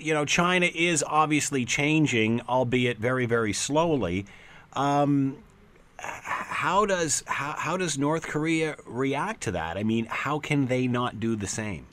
[0.00, 4.26] you know, China is obviously changing, albeit very, very slowly.
[4.72, 5.38] Um,
[5.98, 9.76] how does how, how does North Korea react to that?
[9.76, 11.86] I mean, how can they not do the same?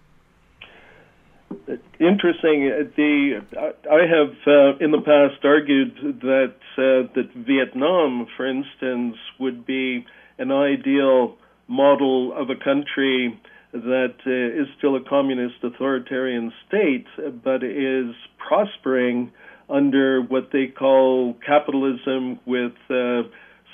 [1.99, 2.91] Interesting.
[2.95, 3.41] The
[3.89, 10.05] I have uh, in the past argued that uh, that Vietnam, for instance, would be
[10.37, 13.39] an ideal model of a country
[13.73, 17.05] that uh, is still a communist authoritarian state,
[17.43, 19.31] but is prospering
[19.69, 23.23] under what they call capitalism with uh,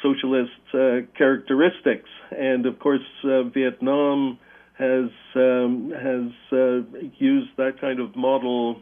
[0.02, 2.10] socialist uh, characteristics.
[2.32, 4.40] And of course, uh, Vietnam
[4.78, 8.82] has um, has uh, used that kind of model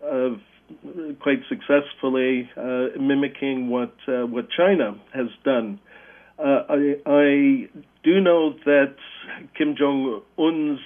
[0.00, 0.38] of
[1.20, 5.80] quite successfully, uh, mimicking what what China has done.
[6.38, 7.68] I, I
[8.02, 8.94] do know that
[9.56, 10.80] Kim Jong Un's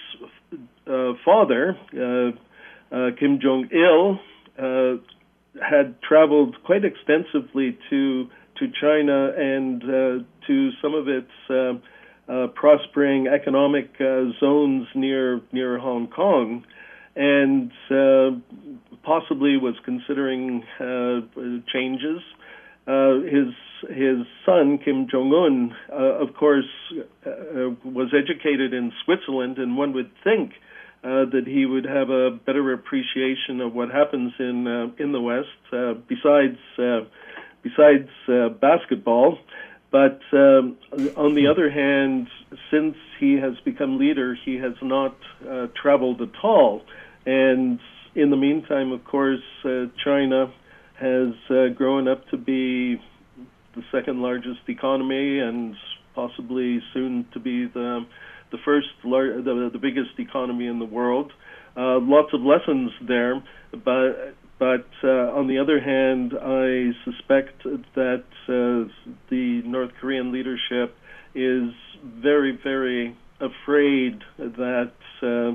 [0.87, 4.21] uh, father, uh, uh, Kim Jong Il,
[4.59, 4.97] uh,
[5.63, 13.29] had traveled quite extensively to to China and uh, to some of its uh, prospering
[13.29, 13.91] economic
[14.41, 16.65] zones near near Hong Kong,
[17.17, 17.71] and
[19.03, 20.65] possibly was considering
[21.73, 22.21] changes.
[22.89, 23.55] His
[23.87, 26.69] his son Kim Jong Un, uh, of course,
[27.25, 30.53] uh, was educated in Switzerland, and one would think
[31.05, 35.21] uh, that he would have a better appreciation of what happens in uh, in the
[35.21, 37.01] West, uh, besides uh,
[37.63, 38.09] besides
[38.61, 39.39] basketball.
[39.91, 40.77] But um,
[41.17, 42.29] on the other hand,
[42.71, 45.17] since he has become leader, he has not
[45.81, 46.83] traveled at all,
[47.25, 47.81] and
[48.15, 49.41] in the meantime, of course,
[50.05, 50.53] China
[51.01, 53.01] has grown up to be
[53.75, 55.75] the second largest economy and
[56.15, 58.05] possibly soon to be the
[58.51, 61.33] the first lar- the, the biggest economy in the world.
[61.77, 67.63] Uh, lots of lessons there, but but uh, on the other hand, I suspect
[67.95, 68.91] that uh,
[69.31, 70.97] the North Korean leadership
[71.35, 71.71] is
[72.03, 75.53] very very afraid that uh,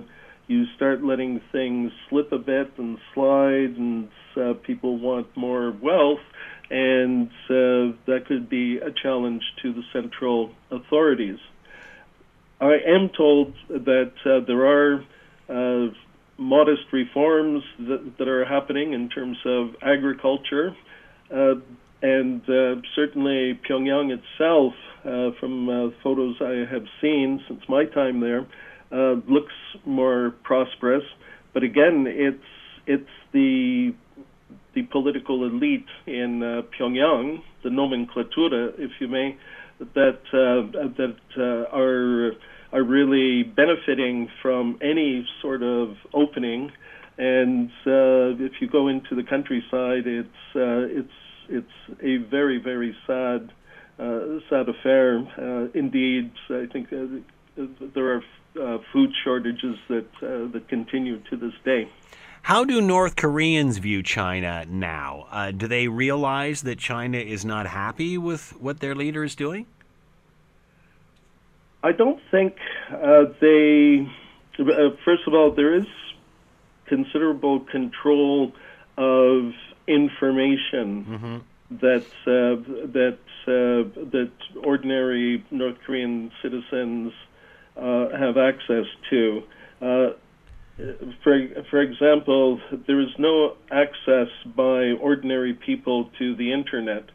[0.48, 6.20] you start letting things slip a bit and slide, and uh, people want more wealth
[6.74, 11.38] and uh, that could be a challenge to the central authorities.
[12.60, 15.04] I am told that uh, there are
[15.50, 15.94] uh,
[16.38, 20.76] modest reforms that, that, are happening in terms of agriculture,
[21.30, 21.56] uh,
[22.02, 24.74] and uh, certainly Pyongyang itself,
[25.40, 28.48] from photos I have seen since my time there,
[29.28, 29.54] looks
[29.86, 31.04] more prosperous.
[31.54, 32.44] But again, it's
[32.86, 33.94] it's the
[34.74, 39.38] the political elite in uh, Pyongyang, the nomenclatura, if you may,
[39.80, 42.32] that uh, that uh, are
[42.72, 46.72] are really benefiting from any sort of opening.
[47.18, 51.10] And uh, if you go into the countryside, it's uh, it's
[51.50, 53.52] it's a very very sad
[54.00, 55.18] uh, sad affair.
[55.76, 58.24] indeed, I think there are
[58.54, 61.90] food shortages that that continue to this day.
[62.44, 65.28] How do North Koreans view China now?
[65.32, 69.66] Uh, do they realize that China is not happy with what their leader is doing?
[71.82, 72.58] I don't think
[72.92, 74.06] uh, they.
[74.60, 75.86] Uh, first of all, there is
[76.86, 78.52] considerable control
[78.98, 79.54] of
[79.88, 81.38] information mm-hmm.
[81.78, 82.60] that uh,
[82.92, 87.33] that uh, that ordinary North Korean citizens uh,
[87.76, 89.44] have access to
[91.24, 97.06] for for example, there is no access by ordinary people to the internet.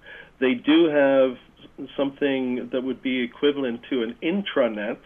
[0.40, 4.98] They do have something that would be equivalent to an intranet,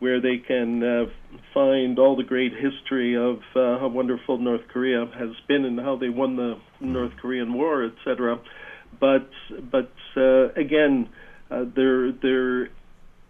[0.00, 1.04] where they can uh,
[1.52, 5.96] find all the great history of uh, how wonderful North Korea has been and how
[5.96, 8.40] they won the North Korean War, etc.
[8.98, 9.28] But
[9.70, 11.08] but uh, again,
[11.50, 12.70] uh, there there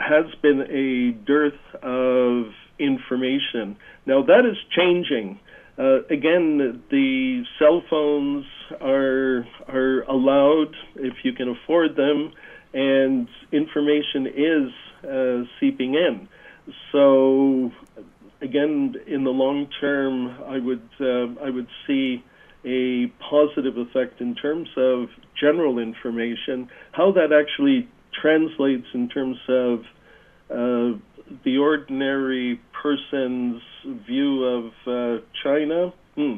[0.07, 3.77] has been a dearth of information.
[4.07, 5.39] Now that is changing.
[5.77, 8.45] Uh, again, the cell phones
[8.81, 12.33] are are allowed if you can afford them,
[12.73, 16.29] and information is uh, seeping in.
[16.93, 17.73] So,
[18.41, 22.23] again, in the long term, I would uh, I would see
[22.65, 26.71] a positive effect in terms of general information.
[26.93, 27.89] How that actually
[28.21, 29.81] translates in terms of
[31.45, 33.63] the ordinary person's
[34.07, 35.93] view of uh, China?
[36.15, 36.37] Hmm.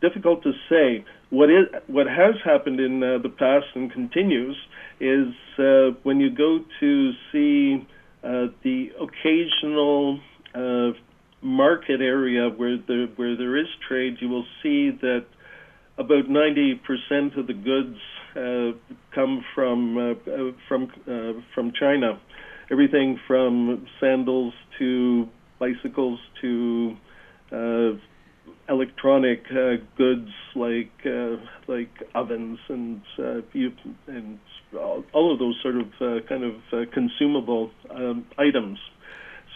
[0.00, 1.04] Difficult to say.
[1.30, 4.56] What is what has happened in uh, the past and continues
[5.00, 7.86] is uh, when you go to see
[8.22, 10.20] uh, the occasional
[10.54, 10.96] uh,
[11.42, 15.26] market area where there where there is trade, you will see that
[15.98, 17.98] about 90% of the goods
[19.14, 20.16] come from
[20.68, 20.88] from
[21.54, 22.20] from China.
[22.70, 25.28] Everything from sandals to
[25.58, 26.96] bicycles to
[27.50, 27.90] uh,
[28.68, 33.40] electronic uh, goods like uh, like ovens and uh,
[34.06, 34.38] and
[35.12, 38.78] all, of those sort of uh, kind of uh, consumable um, items.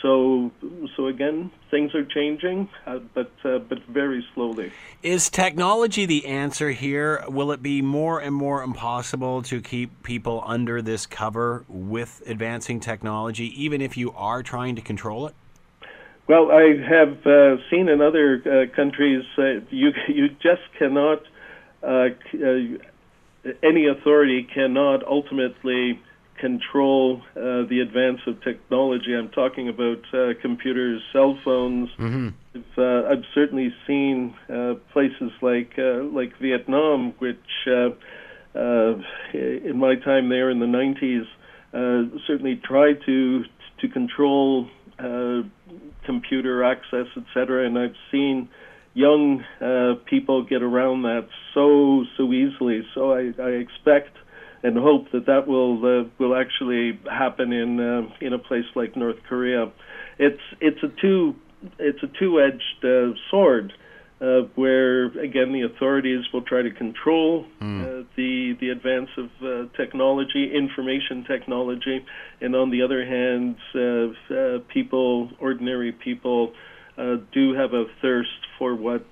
[0.03, 0.51] So,
[0.97, 4.73] so again, things are changing, uh, but uh, but very slowly.
[5.01, 7.25] Is technology the answer here?
[7.29, 12.81] Will it be more and more impossible to keep people under this cover with advancing
[12.81, 15.35] technology, even if you are trying to control it?
[16.27, 21.23] Well, I have uh, seen in other uh, countries uh, you you just cannot.
[21.81, 22.09] Uh,
[23.63, 26.01] any authority cannot ultimately
[26.39, 29.15] control uh, the advance of technology.
[29.15, 31.89] I'm talking about uh, computers, cell phones.
[31.99, 32.29] Mm-hmm.
[32.55, 37.91] I've, uh, I've, certainly seen uh, places like uh, like Vietnam, which uh,
[39.35, 41.27] in my time there in the 90s
[42.27, 43.45] certainly tried to
[43.81, 44.69] to control
[46.05, 47.67] computer access, etc.
[47.67, 48.49] And I've seen
[48.95, 49.45] young
[50.07, 52.83] people get around that so so easily.
[52.95, 54.17] So I, I expect
[54.63, 58.97] and hope that that will uh, will actually happen in uh, in a place like
[58.97, 59.71] North Korea.
[60.19, 61.35] It's it's a two
[61.79, 63.73] it's a two edged uh, sword.
[64.21, 68.07] Uh, where again the authorities will try to control mm.
[68.15, 72.05] the the advance of uh, technology, information technology,
[72.41, 76.53] and on the other hand, uh, people, ordinary people,
[77.33, 79.05] do have a thirst for what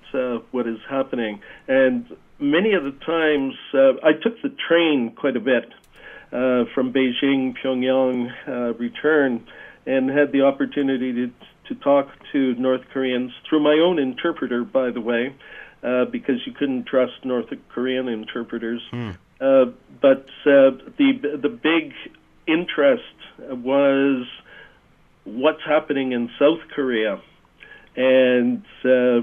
[0.51, 1.41] what is happening.
[1.67, 2.05] And
[2.41, 5.65] many of the times uh, I took the train quite a bit
[6.33, 9.45] uh, from Beijing, Pyongyang, uh, return,
[9.85, 11.31] and had the opportunity to
[11.67, 15.33] to talk to North Koreans through my own interpreter, by the way,
[15.83, 18.81] uh, because you couldn't trust North Korean interpreters.
[18.91, 19.11] Hmm.
[19.39, 19.65] Uh,
[20.01, 21.93] but uh, the the big
[22.47, 23.03] interest
[23.39, 24.25] was
[25.23, 27.21] what's happening in South Korea,
[27.95, 29.21] and uh,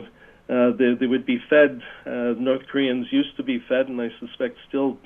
[0.49, 1.83] they, they would be fed.
[2.07, 4.99] Uh, North Koreans used to be fed, and I suspect still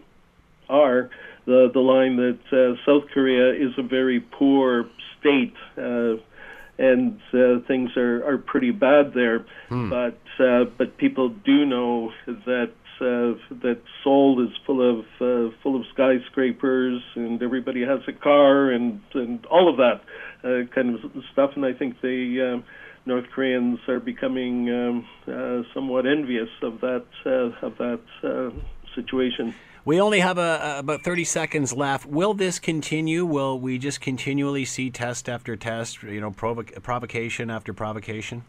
[0.69, 1.11] are,
[1.47, 5.55] the, the line that uh, South Korea is a very poor state.
[5.77, 6.15] Uh,
[6.79, 9.91] and uh, things are, are pretty bad there, hmm.
[9.91, 15.77] but uh, but people do know that uh, that Seoul is full of uh, full
[15.77, 20.01] of skyscrapers and everybody has a car and and all of that
[20.43, 21.01] uh, kind of
[21.33, 21.51] stuff.
[21.57, 22.63] And I think they uh,
[23.05, 28.51] North Koreans are becoming um, uh, somewhat envious of that uh, of that uh,
[28.95, 29.55] situation.
[29.85, 32.07] We only have a, about 30 seconds left.
[32.07, 33.25] Will this continue?
[33.25, 38.45] Will we just continually see test after test, you know, provo- provocation after provocation?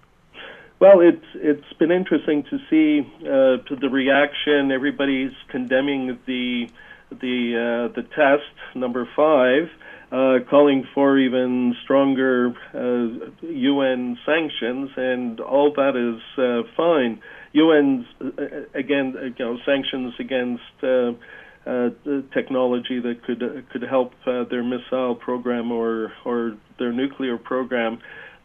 [0.80, 4.72] Well, it's it's been interesting to see uh, to the reaction.
[4.72, 6.70] Everybody's condemning the
[7.10, 9.70] the uh, the test number five,
[10.14, 17.20] uh, calling for even stronger uh, UN sanctions, and all that is uh, fine.
[17.56, 21.90] UN's uh, again, uh, you know, sanctions against uh,
[22.32, 27.98] technology that could could help their missile program or or their nuclear program,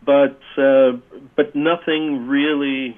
[0.06, 2.96] but but nothing really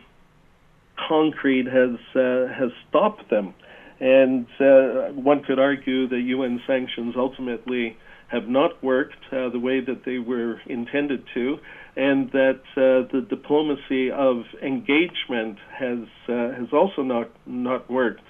[1.09, 3.53] concrete has has stopped them.
[3.99, 4.47] And
[5.17, 7.97] one could argue that UN sanctions ultimately
[8.31, 11.59] have not worked uh, the way that they were intended to,
[11.97, 18.23] and that uh, the diplomacy of engagement has uh, has also not not worked.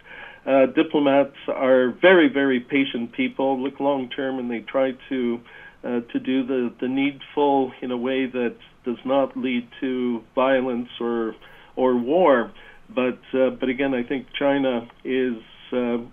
[0.46, 5.38] Uh, diplomats are very very patient people, look long term, and they try to
[5.84, 10.88] uh, to do the the needful in a way that does not lead to violence
[10.98, 11.34] or
[11.76, 12.50] or war.
[12.88, 15.34] But uh, but again, I think China is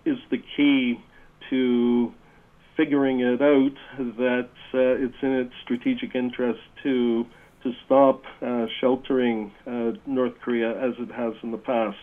[0.06, 1.00] is the key
[1.50, 2.14] to
[2.78, 7.26] figuring it out that uh, it's in its strategic interest to
[7.64, 11.98] to stop uh, sheltering uh, North Korea as it has in the past.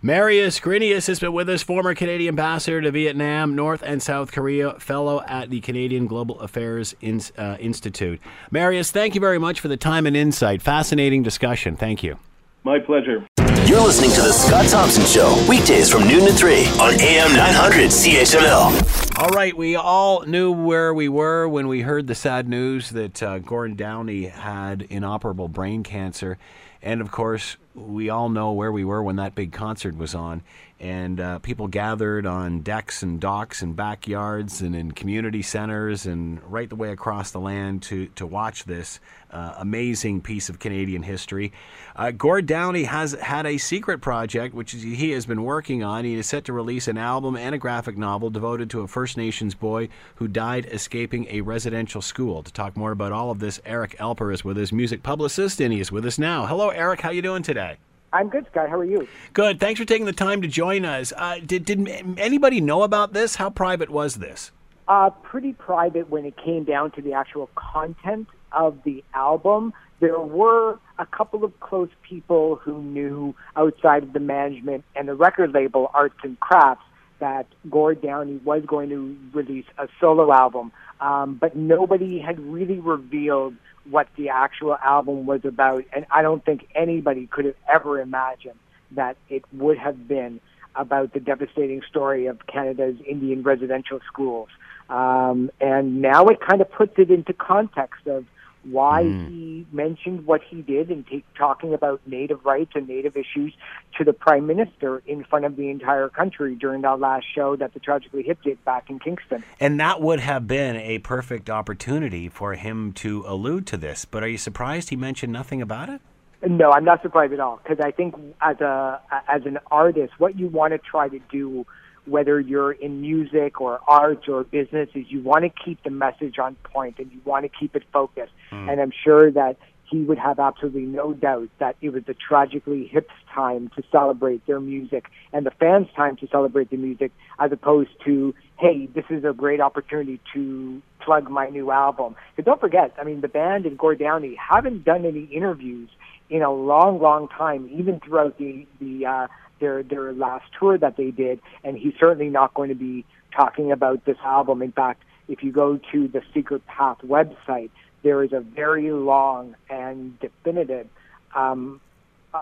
[0.00, 4.74] Marius Grinius has been with us, former Canadian ambassador to Vietnam, North and South Korea,
[4.80, 8.20] fellow at the Canadian Global Affairs in, uh, Institute.
[8.50, 10.62] Marius, thank you very much for the time and insight.
[10.62, 11.76] Fascinating discussion.
[11.76, 12.18] Thank you.
[12.64, 13.26] My pleasure.
[13.72, 17.88] You're listening to The Scott Thompson Show, weekdays from noon to 3 on AM 900
[17.88, 19.18] CHML.
[19.18, 23.22] All right, we all knew where we were when we heard the sad news that
[23.22, 26.36] uh, Gordon Downie had inoperable brain cancer.
[26.82, 30.42] And of course, we all know where we were when that big concert was on,
[30.78, 36.42] and uh, people gathered on decks and docks and backyards and in community centers and
[36.42, 39.00] right the way across the land to to watch this
[39.32, 41.52] uh, amazing piece of Canadian history.
[41.96, 46.04] Uh, Gord Downie has had a secret project which he has been working on.
[46.04, 49.16] He is set to release an album and a graphic novel devoted to a First
[49.16, 52.42] Nations boy who died escaping a residential school.
[52.42, 55.72] To talk more about all of this, Eric Alper is with us, music publicist, and
[55.72, 56.46] he is with us now.
[56.46, 57.00] Hello, Eric.
[57.00, 57.78] How you doing today?
[58.12, 58.68] I'm good, Scott.
[58.68, 59.08] How are you?
[59.32, 59.58] Good.
[59.58, 61.12] Thanks for taking the time to join us.
[61.16, 63.36] Uh, did, did anybody know about this?
[63.36, 64.52] How private was this?
[64.86, 69.72] Uh, pretty private when it came down to the actual content of the album.
[70.00, 75.14] There were a couple of close people who knew outside of the management and the
[75.14, 76.84] record label Arts and Crafts
[77.20, 82.80] that Gord Downie was going to release a solo album, um, but nobody had really
[82.80, 83.54] revealed
[83.88, 85.84] what the actual album was about.
[85.92, 88.58] And I don't think anybody could have ever imagined
[88.92, 90.40] that it would have been
[90.74, 94.48] about the devastating story of Canada's Indian residential schools.
[94.88, 98.26] Um, and now it kind of puts it into context of
[98.64, 99.28] why mm.
[99.28, 103.54] he mentioned what he did and take, talking about native rights and native issues
[103.98, 107.74] to the prime minister in front of the entire country during that last show that
[107.74, 109.42] the Tragically Hip did back in Kingston.
[109.60, 114.04] And that would have been a perfect opportunity for him to allude to this.
[114.04, 116.00] But are you surprised he mentioned nothing about it?
[116.44, 120.36] No, I'm not surprised at all because I think as a as an artist, what
[120.36, 121.64] you want to try to do
[122.06, 126.38] whether you're in music or art or business, is you want to keep the message
[126.38, 128.32] on point and you want to keep it focused.
[128.50, 128.70] Mm.
[128.70, 129.56] And I'm sure that
[129.92, 134.44] he would have absolutely no doubt that it was the tragically hips time to celebrate
[134.46, 139.04] their music and the fans' time to celebrate the music, as opposed to, hey, this
[139.10, 142.16] is a great opportunity to plug my new album.
[142.36, 145.90] But don't forget, I mean, the band and Gord Downie haven't done any interviews
[146.30, 149.26] in a long, long time, even throughout the the uh,
[149.62, 153.72] their their last tour that they did, and he's certainly not going to be talking
[153.72, 154.60] about this album.
[154.60, 157.70] In fact, if you go to the Secret Path website,
[158.02, 160.88] there is a very long and definitive
[161.34, 161.80] um,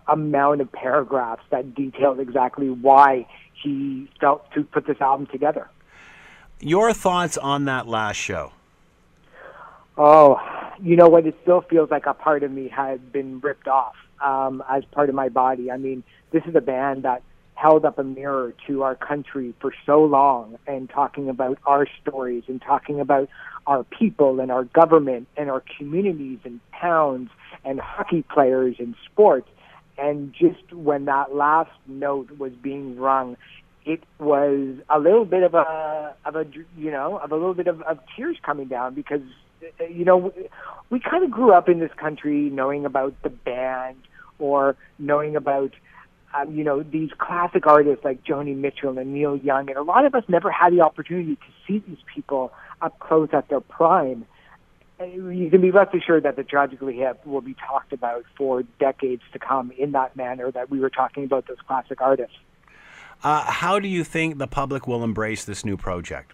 [0.09, 3.29] amount of paragraphs that detail exactly why
[3.62, 5.68] he felt to put this album together.
[6.59, 8.53] Your thoughts on that last show?
[9.97, 10.41] Oh,
[10.83, 11.27] you know what?
[11.27, 15.09] It still feels like a part of me had been ripped off um, as part
[15.09, 15.71] of my body.
[15.71, 16.03] I mean,
[16.33, 17.23] this is a band that
[17.55, 22.43] held up a mirror to our country for so long and talking about our stories
[22.49, 23.29] and talking about
[23.66, 27.29] our people and our government and our communities and towns
[27.64, 29.49] and hockey players and sports.
[29.99, 33.37] And just when that last note was being rung,
[33.85, 36.45] it was a little bit of a of a
[36.77, 39.23] you know of a little bit of, of tears coming down because
[39.91, 40.33] you know
[40.91, 43.97] we kind of grew up in this country knowing about the band
[44.41, 45.72] or knowing about
[46.32, 50.05] um, you know, these classic artists like Joni Mitchell and Neil Young, and a lot
[50.05, 54.24] of us never had the opportunity to see these people up close at their prime.
[55.01, 59.22] You can be rest assured that the Tragically Hip will be talked about for decades
[59.32, 62.36] to come in that manner that we were talking about those classic artists.
[63.24, 66.32] Uh, how do you think the public will embrace this new project?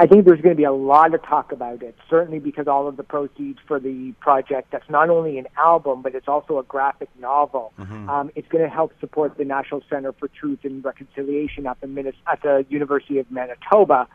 [0.00, 2.86] I think there's going to be a lot of talk about it, certainly because all
[2.86, 6.62] of the proceeds for the project, that's not only an album, but it's also a
[6.62, 7.72] graphic novel.
[7.78, 8.08] Mm-hmm.
[8.08, 12.12] Um, it's going to help support the National Center for Truth and Reconciliation at the,
[12.30, 14.06] at the University of Manitoba,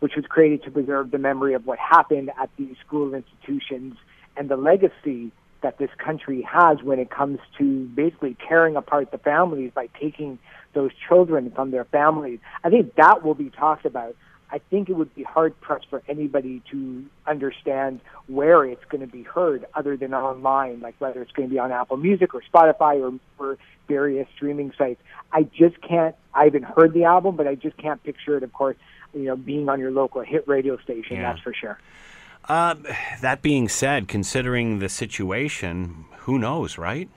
[0.00, 3.96] which was created to preserve the memory of what happened at these school institutions
[4.36, 5.30] and the legacy
[5.60, 10.38] that this country has when it comes to basically tearing apart the families by taking
[10.72, 12.38] those children from their families.
[12.62, 14.16] I think that will be talked about.
[14.50, 19.06] I think it would be hard pressed for anybody to understand where it's going to
[19.06, 22.42] be heard other than online, like whether it's going to be on Apple Music or
[22.52, 25.00] Spotify or, or various streaming sites.
[25.32, 28.52] I just can't, I haven't heard the album, but I just can't picture it, of
[28.52, 28.76] course,
[29.12, 31.32] you know, being on your local hit radio station, yeah.
[31.32, 31.78] that's for sure.
[32.48, 32.74] Uh,
[33.20, 37.10] that being said, considering the situation, who knows, right?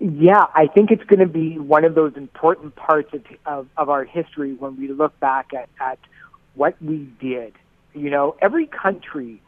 [0.00, 3.88] Yeah, I think it's going to be one of those important parts of, of, of
[3.90, 5.98] our history when we look back at, at
[6.58, 7.54] what we did.
[7.94, 9.40] You know, every country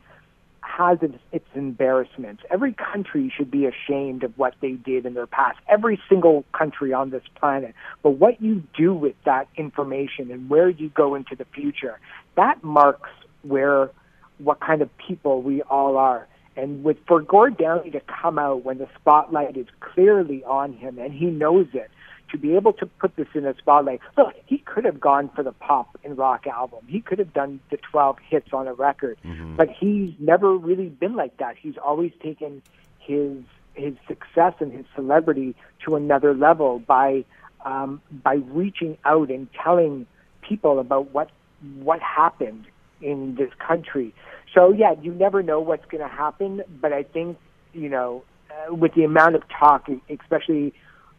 [0.62, 0.98] has
[1.32, 2.42] its, embarrassments.
[2.50, 5.58] Every country should be ashamed of what they did in their past.
[5.68, 7.74] Every single country on this planet.
[8.02, 11.98] But what you do with that information and where you go into the future,
[12.36, 13.10] that marks
[13.42, 13.90] where
[14.38, 16.26] what kind of people we all are.
[16.56, 20.98] And with for Gord Downie to come out when the spotlight is clearly on him
[20.98, 21.90] and he knows it,
[22.30, 24.00] to be able to put this in a spotlight.
[24.16, 26.80] Look, he could have gone for the pop and rock album.
[26.86, 29.56] He could have done the 12 hits on a record, mm-hmm.
[29.56, 31.56] but he's never really been like that.
[31.56, 32.62] He's always taken
[32.98, 33.38] his
[33.74, 35.54] his success and his celebrity
[35.84, 37.24] to another level by
[37.64, 40.06] um, by reaching out and telling
[40.42, 41.30] people about what
[41.78, 42.66] what happened
[43.00, 44.14] in this country.
[44.54, 47.38] So yeah, you never know what's going to happen, but I think
[47.72, 50.74] you know uh, with the amount of talk, especially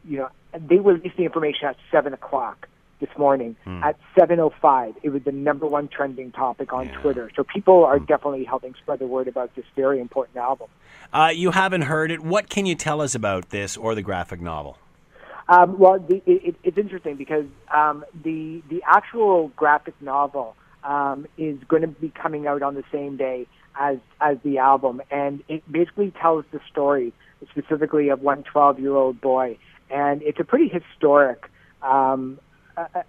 [0.05, 2.67] you know they released the information at seven o'clock
[3.01, 3.55] this morning.
[3.65, 3.83] Hmm.
[3.83, 7.29] At 7:05, it was the number one trending topic on Twitter.
[7.35, 10.69] So people are definitely helping spread the word about this very important album.
[11.11, 12.21] Uh, you haven't heard it.
[12.21, 14.77] What can you tell us about this or the graphic novel?
[15.49, 21.57] Um, well, the, it, it's interesting because um, the the actual graphic novel um, is
[21.67, 23.47] going to be coming out on the same day
[23.77, 27.13] as as the album, and it basically tells the story
[27.49, 29.57] specifically of one 12 year old boy,
[29.91, 31.49] and it's a pretty historic
[31.81, 32.39] um,
[32.77, 33.01] uh, uh,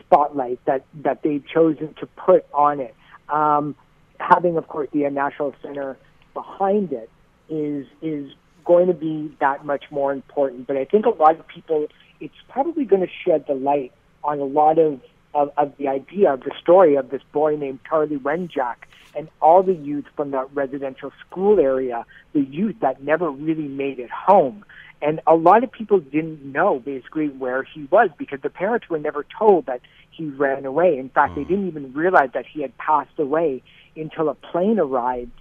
[0.00, 2.94] spotlight that that they've chosen to put on it.
[3.28, 3.76] Um,
[4.18, 5.96] having, of course, the National Center
[6.34, 7.10] behind it
[7.48, 8.32] is is
[8.64, 10.66] going to be that much more important.
[10.66, 11.86] But I think a lot of people,
[12.20, 15.00] it's probably going to shed the light on a lot of,
[15.34, 18.76] of, of the idea of the story of this boy named Charlie Wenjack
[19.14, 23.98] and all the youth from that residential school area, the youth that never really made
[23.98, 24.64] it home.
[25.02, 29.00] And a lot of people didn't know basically where he was because the parents were
[29.00, 29.80] never told that
[30.10, 30.96] he ran away.
[30.96, 33.62] In fact, they didn't even realize that he had passed away
[33.96, 35.32] until a plane arrived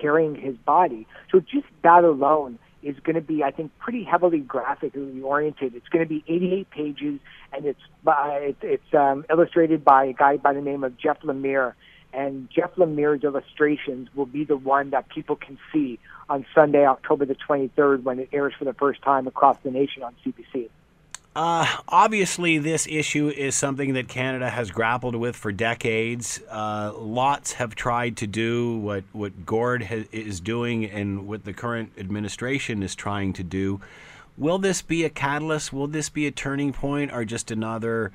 [0.00, 1.06] carrying his body.
[1.30, 5.74] So just that alone is going to be, I think, pretty heavily graphically oriented.
[5.74, 7.20] It's going to be 88 pages,
[7.52, 11.74] and it's by, it's um, illustrated by a guy by the name of Jeff Lemire.
[12.12, 15.98] And Jeff Lemire's illustrations will be the one that people can see
[16.28, 20.02] on Sunday, October the 23rd, when it airs for the first time across the nation
[20.02, 20.68] on CBC.
[21.34, 26.42] Uh, obviously, this issue is something that Canada has grappled with for decades.
[26.50, 31.54] Uh, lots have tried to do what, what Gord ha- is doing and what the
[31.54, 33.80] current administration is trying to do.
[34.36, 35.72] Will this be a catalyst?
[35.72, 38.12] Will this be a turning point or just another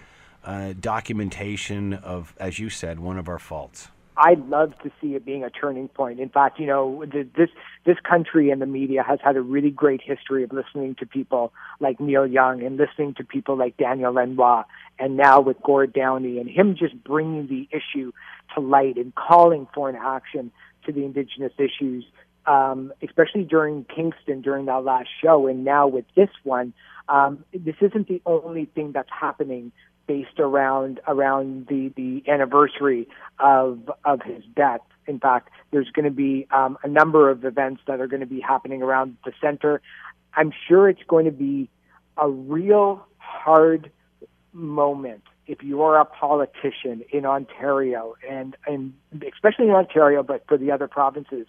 [0.47, 3.89] uh, documentation of, as you said, one of our faults?
[4.15, 6.19] I'd love to see it being a turning point.
[6.19, 7.49] In fact, you know, this
[7.85, 11.53] this country and the media has had a really great history of listening to people
[11.79, 14.63] like Neil Young and listening to people like Daniel Lanois,
[14.97, 18.11] and now with Gord Downie and him just bringing the issue
[18.55, 20.51] to light and calling for an action
[20.85, 22.03] to the Indigenous issues,
[22.47, 26.73] um, especially during Kingston during that last show, and now with this one.
[27.09, 29.71] Um, this isn't the only thing that's happening
[30.07, 33.07] based around around the the anniversary
[33.39, 34.81] of of his death.
[35.05, 38.25] In fact, there's going to be um, a number of events that are going to
[38.25, 39.81] be happening around the center.
[40.33, 41.69] I'm sure it's going to be
[42.17, 43.91] a real hard
[44.53, 48.93] moment if you are a politician in Ontario and and
[49.33, 51.47] especially in Ontario, but for the other provinces,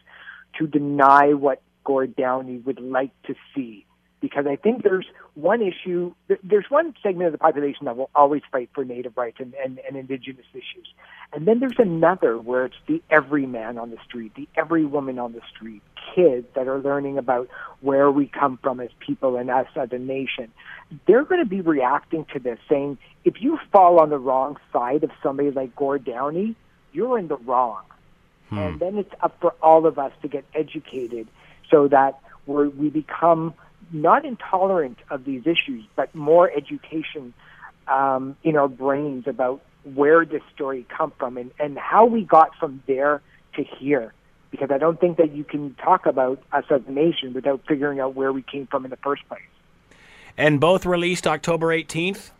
[0.58, 3.86] to deny what Gord Downie would like to see
[4.20, 6.12] because I think there's one issue,
[6.42, 9.78] there's one segment of the population that will always fight for Native rights and, and,
[9.86, 10.88] and Indigenous issues.
[11.32, 15.18] And then there's another where it's the every man on the street, the every woman
[15.18, 15.82] on the street,
[16.14, 17.48] kids that are learning about
[17.80, 20.50] where we come from as people and us as a nation.
[21.06, 25.04] They're going to be reacting to this saying, if you fall on the wrong side
[25.04, 26.56] of somebody like Gord Downie,
[26.92, 27.82] you're in the wrong.
[28.48, 28.58] Hmm.
[28.58, 31.28] And then it's up for all of us to get educated
[31.70, 33.54] so that we're, we become–
[33.92, 37.32] not intolerant of these issues, but more education
[37.86, 39.62] um, in our brains about
[39.94, 43.22] where this story come from and, and how we got from there
[43.54, 44.12] to here.
[44.50, 48.00] Because I don't think that you can talk about us as a nation without figuring
[48.00, 49.42] out where we came from in the first place.
[50.36, 52.30] And both released October 18th?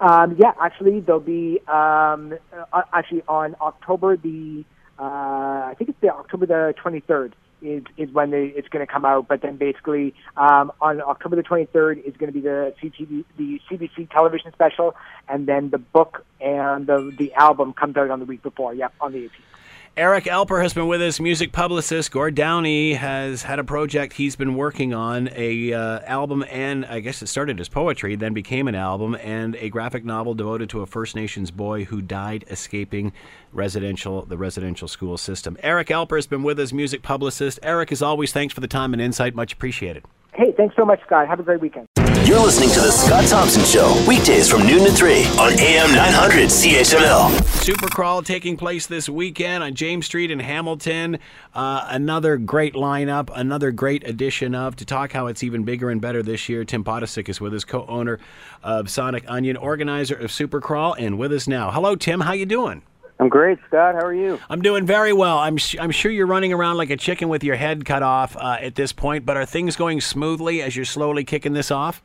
[0.00, 2.34] Um, yeah, actually, they'll be um,
[2.72, 4.64] uh, actually on October the,
[4.98, 7.32] uh, I think it's the October the 23rd
[7.62, 9.28] is, is when they, it's going to come out.
[9.28, 13.60] But then basically um, on October the 23rd is going to be the CTV, the
[13.70, 14.94] CBC television special,
[15.28, 18.74] and then the book and the the album comes out on the week before.
[18.74, 19.57] Yep, on the 18th.
[19.98, 22.12] Eric Alper has been with us, music publicist.
[22.12, 27.00] Gord Downie has had a project he's been working on, a uh, album, and I
[27.00, 30.82] guess it started as poetry, then became an album, and a graphic novel devoted to
[30.82, 33.12] a First Nations boy who died escaping
[33.52, 35.56] residential the residential school system.
[35.64, 37.58] Eric Alper has been with us, music publicist.
[37.64, 39.34] Eric, as always, thanks for the time and insight.
[39.34, 40.04] Much appreciated.
[40.32, 41.26] Hey, thanks so much, Scott.
[41.26, 41.88] Have a great weekend.
[42.28, 46.50] You're listening to The Scott Thompson Show, weekdays from noon to 3 on AM 900
[46.50, 47.30] CHML.
[47.64, 51.20] Supercrawl taking place this weekend on James Street in Hamilton.
[51.54, 54.76] Uh, another great lineup, another great edition of.
[54.76, 57.64] To talk how it's even bigger and better this year, Tim Potocic is with us,
[57.64, 58.18] co-owner
[58.62, 61.70] of Sonic Unyon, organizer of Supercrawl, and with us now.
[61.70, 62.20] Hello, Tim.
[62.20, 62.82] How you doing?
[63.18, 63.94] I'm great, Scott.
[63.94, 64.38] How are you?
[64.50, 65.38] I'm doing very well.
[65.38, 68.36] I'm sh- I'm sure you're running around like a chicken with your head cut off
[68.36, 69.24] uh, at this point.
[69.24, 72.02] But are things going smoothly as you're slowly kicking this off?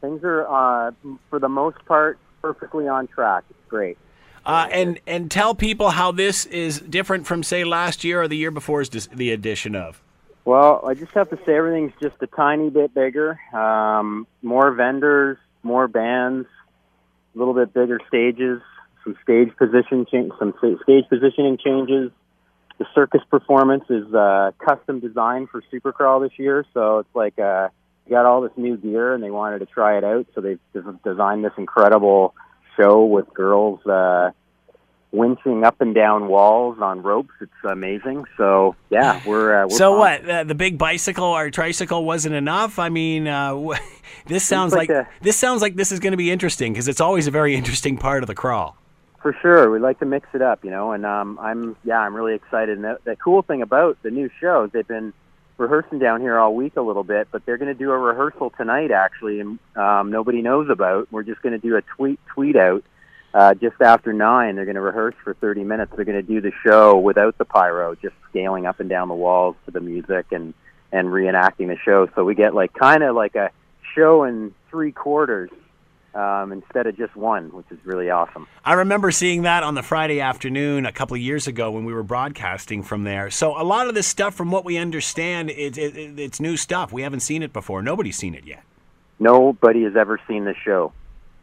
[0.00, 0.92] Things are, uh,
[1.30, 3.44] for the most part, perfectly on track.
[3.50, 3.98] It's great.
[4.44, 8.36] Uh, and and tell people how this is different from say last year or the
[8.36, 10.02] year before's dis- the addition of.
[10.44, 13.38] Well, I just have to say everything's just a tiny bit bigger.
[13.52, 16.48] Um, more vendors, more bands,
[17.34, 18.62] a little bit bigger stages,
[19.04, 22.10] some stage position change, some stage positioning changes.
[22.78, 27.64] The circus performance is uh, custom designed for Supercrawl this year, so it's like uh,
[27.64, 27.70] you
[28.08, 30.60] got all this new gear and they wanted to try it out, so they've
[31.04, 32.34] designed this incredible
[32.76, 34.30] show with girls uh,
[35.12, 37.32] winching up and down walls on ropes.
[37.40, 38.24] It's amazing.
[38.36, 40.24] So yeah, we're, uh, we're So pumped.
[40.26, 40.30] what?
[40.30, 42.78] Uh, the big bicycle or tricycle wasn't enough.
[42.78, 43.56] I mean, uh,
[44.26, 47.00] this sounds like like, this sounds like this is going to be interesting because it's
[47.00, 48.76] always a very interesting part of the crawl.
[49.22, 50.92] For sure, we like to mix it up, you know.
[50.92, 52.76] And um, I'm yeah, I'm really excited.
[52.76, 55.12] And the, the cool thing about the new shows, they've been
[55.58, 58.50] rehearsing down here all week a little bit, but they're going to do a rehearsal
[58.56, 61.08] tonight actually, and um, nobody knows about.
[61.12, 62.84] We're just going to do a tweet tweet out
[63.34, 64.56] uh, just after nine.
[64.56, 65.92] They're going to rehearse for 30 minutes.
[65.94, 69.14] They're going to do the show without the pyro, just scaling up and down the
[69.14, 70.54] walls to the music and
[70.90, 72.08] and reenacting the show.
[72.14, 73.50] So we get like kind of like a
[73.94, 75.50] show in three quarters
[76.14, 78.46] um, instead of just one, which is really awesome.
[78.64, 81.92] I remember seeing that on the Friday afternoon a couple of years ago when we
[81.92, 83.30] were broadcasting from there.
[83.30, 86.56] So a lot of this stuff, from what we understand, it, it, it, it's new
[86.56, 86.92] stuff.
[86.92, 87.82] We haven't seen it before.
[87.82, 88.62] Nobody's seen it yet.
[89.20, 90.92] Nobody has ever seen this show,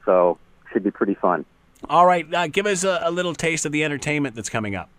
[0.06, 0.38] so
[0.72, 1.46] should be pretty fun.
[1.90, 4.90] All right, uh, give us a, a little taste of the entertainment that's coming up.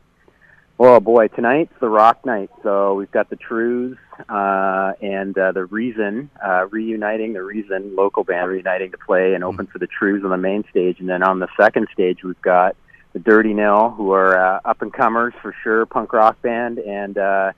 [0.79, 2.51] Oh boy, tonight's the rock night.
[2.63, 3.97] So we've got the Trews
[4.29, 7.33] uh, and uh, the Reason uh, reuniting.
[7.33, 10.65] The Reason local band reuniting to play and open for the Trews on the main
[10.71, 12.77] stage, and then on the second stage we've got
[13.15, 17.17] the Dirty Nil, who are uh, up and comers for sure, punk rock band, and
[17.17, 17.53] uh,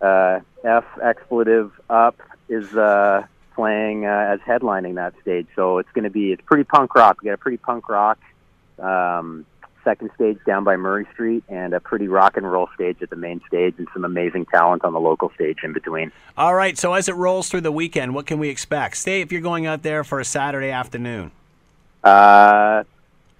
[0.00, 5.48] uh, F Expletive Up is uh, playing uh, as headlining that stage.
[5.56, 7.20] So it's going to be it's pretty punk rock.
[7.20, 8.20] We got a pretty punk rock.
[8.78, 9.46] Um,
[9.84, 13.16] second stage down by Murray Street and a pretty rock and roll stage at the
[13.16, 16.12] main stage and some amazing talent on the local stage in between.
[16.36, 18.96] All right, so as it rolls through the weekend, what can we expect?
[18.96, 21.30] Stay if you're going out there for a Saturday afternoon.
[22.02, 22.84] Uh,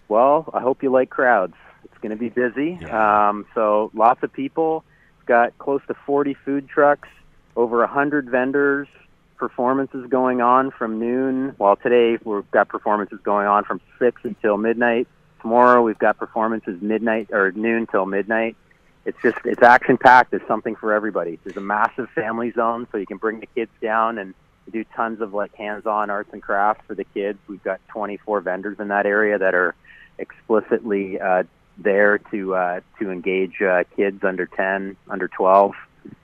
[0.08, 1.54] well, I hope you like crowds.
[1.84, 2.84] It's going to be busy.
[2.86, 4.84] Um, so lots of people.
[5.18, 7.08] We've got close to 40 food trucks,
[7.56, 8.88] over 100 vendors,
[9.36, 11.54] performances going on from noon.
[11.58, 15.08] Well, today we've got performances going on from 6 until midnight.
[15.42, 18.56] Tomorrow we've got performances midnight or noon till midnight.
[19.04, 20.30] It's just it's action packed.
[20.30, 21.38] There's something for everybody.
[21.42, 24.34] There's a massive family zone, so you can bring the kids down and
[24.70, 27.38] do tons of like hands-on arts and crafts for the kids.
[27.48, 29.74] We've got 24 vendors in that area that are
[30.18, 31.42] explicitly uh,
[31.76, 35.74] there to uh, to engage uh, kids under 10, under 12.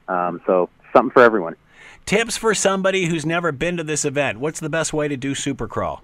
[0.07, 1.57] Um, so something for everyone.
[2.07, 4.39] Tips for somebody who's never been to this event.
[4.39, 6.01] What's the best way to do Supercrawl?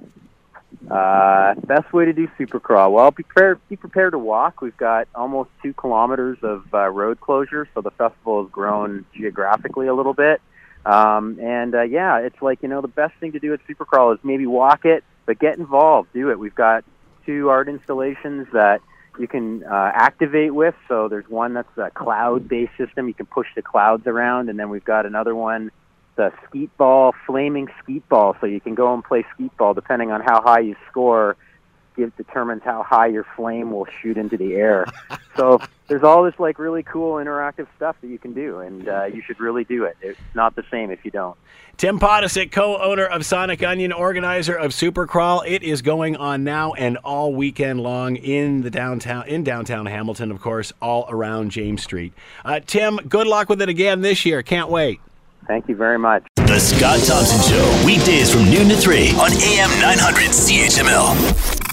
[0.91, 2.93] Uh, best way to do supercrawl.
[2.93, 4.61] Well, be prepared, be prepared to walk.
[4.61, 9.87] We've got almost two kilometers of uh, road closure, so the festival has grown geographically
[9.87, 10.41] a little bit.
[10.85, 14.15] Um, and uh, yeah, it's like you know the best thing to do at supercrawl
[14.15, 16.39] is maybe walk it, but get involved, do it.
[16.39, 16.85] We've got
[17.25, 18.81] two art installations that
[19.19, 20.75] you can uh, activate with.
[20.89, 23.09] So there's one that's a cloud-based system.
[23.09, 25.71] You can push the clouds around, and then we've got another one
[26.17, 30.11] the skeet ball, flaming skeet ball, so you can go and play skeet ball depending
[30.11, 31.37] on how high you score.
[31.97, 34.85] It determines how high your flame will shoot into the air.
[35.37, 39.05] so there's all this like really cool interactive stuff that you can do, and uh,
[39.05, 39.97] you should really do it.
[40.01, 41.37] It's not the same if you don't.
[41.77, 45.43] Tim Potocic, co-owner of Sonic Unyon, organizer of Supercrawl.
[45.47, 50.31] It is going on now and all weekend long in the downtown, in downtown Hamilton,
[50.31, 52.13] of course, all around James Street.
[52.45, 54.43] Uh, Tim, good luck with it again this year.
[54.43, 55.01] Can't wait.
[55.47, 56.25] Thank you very much.
[56.37, 61.64] The Scott Thompson Show, weekdays from noon to 3 on AM 900 CHML.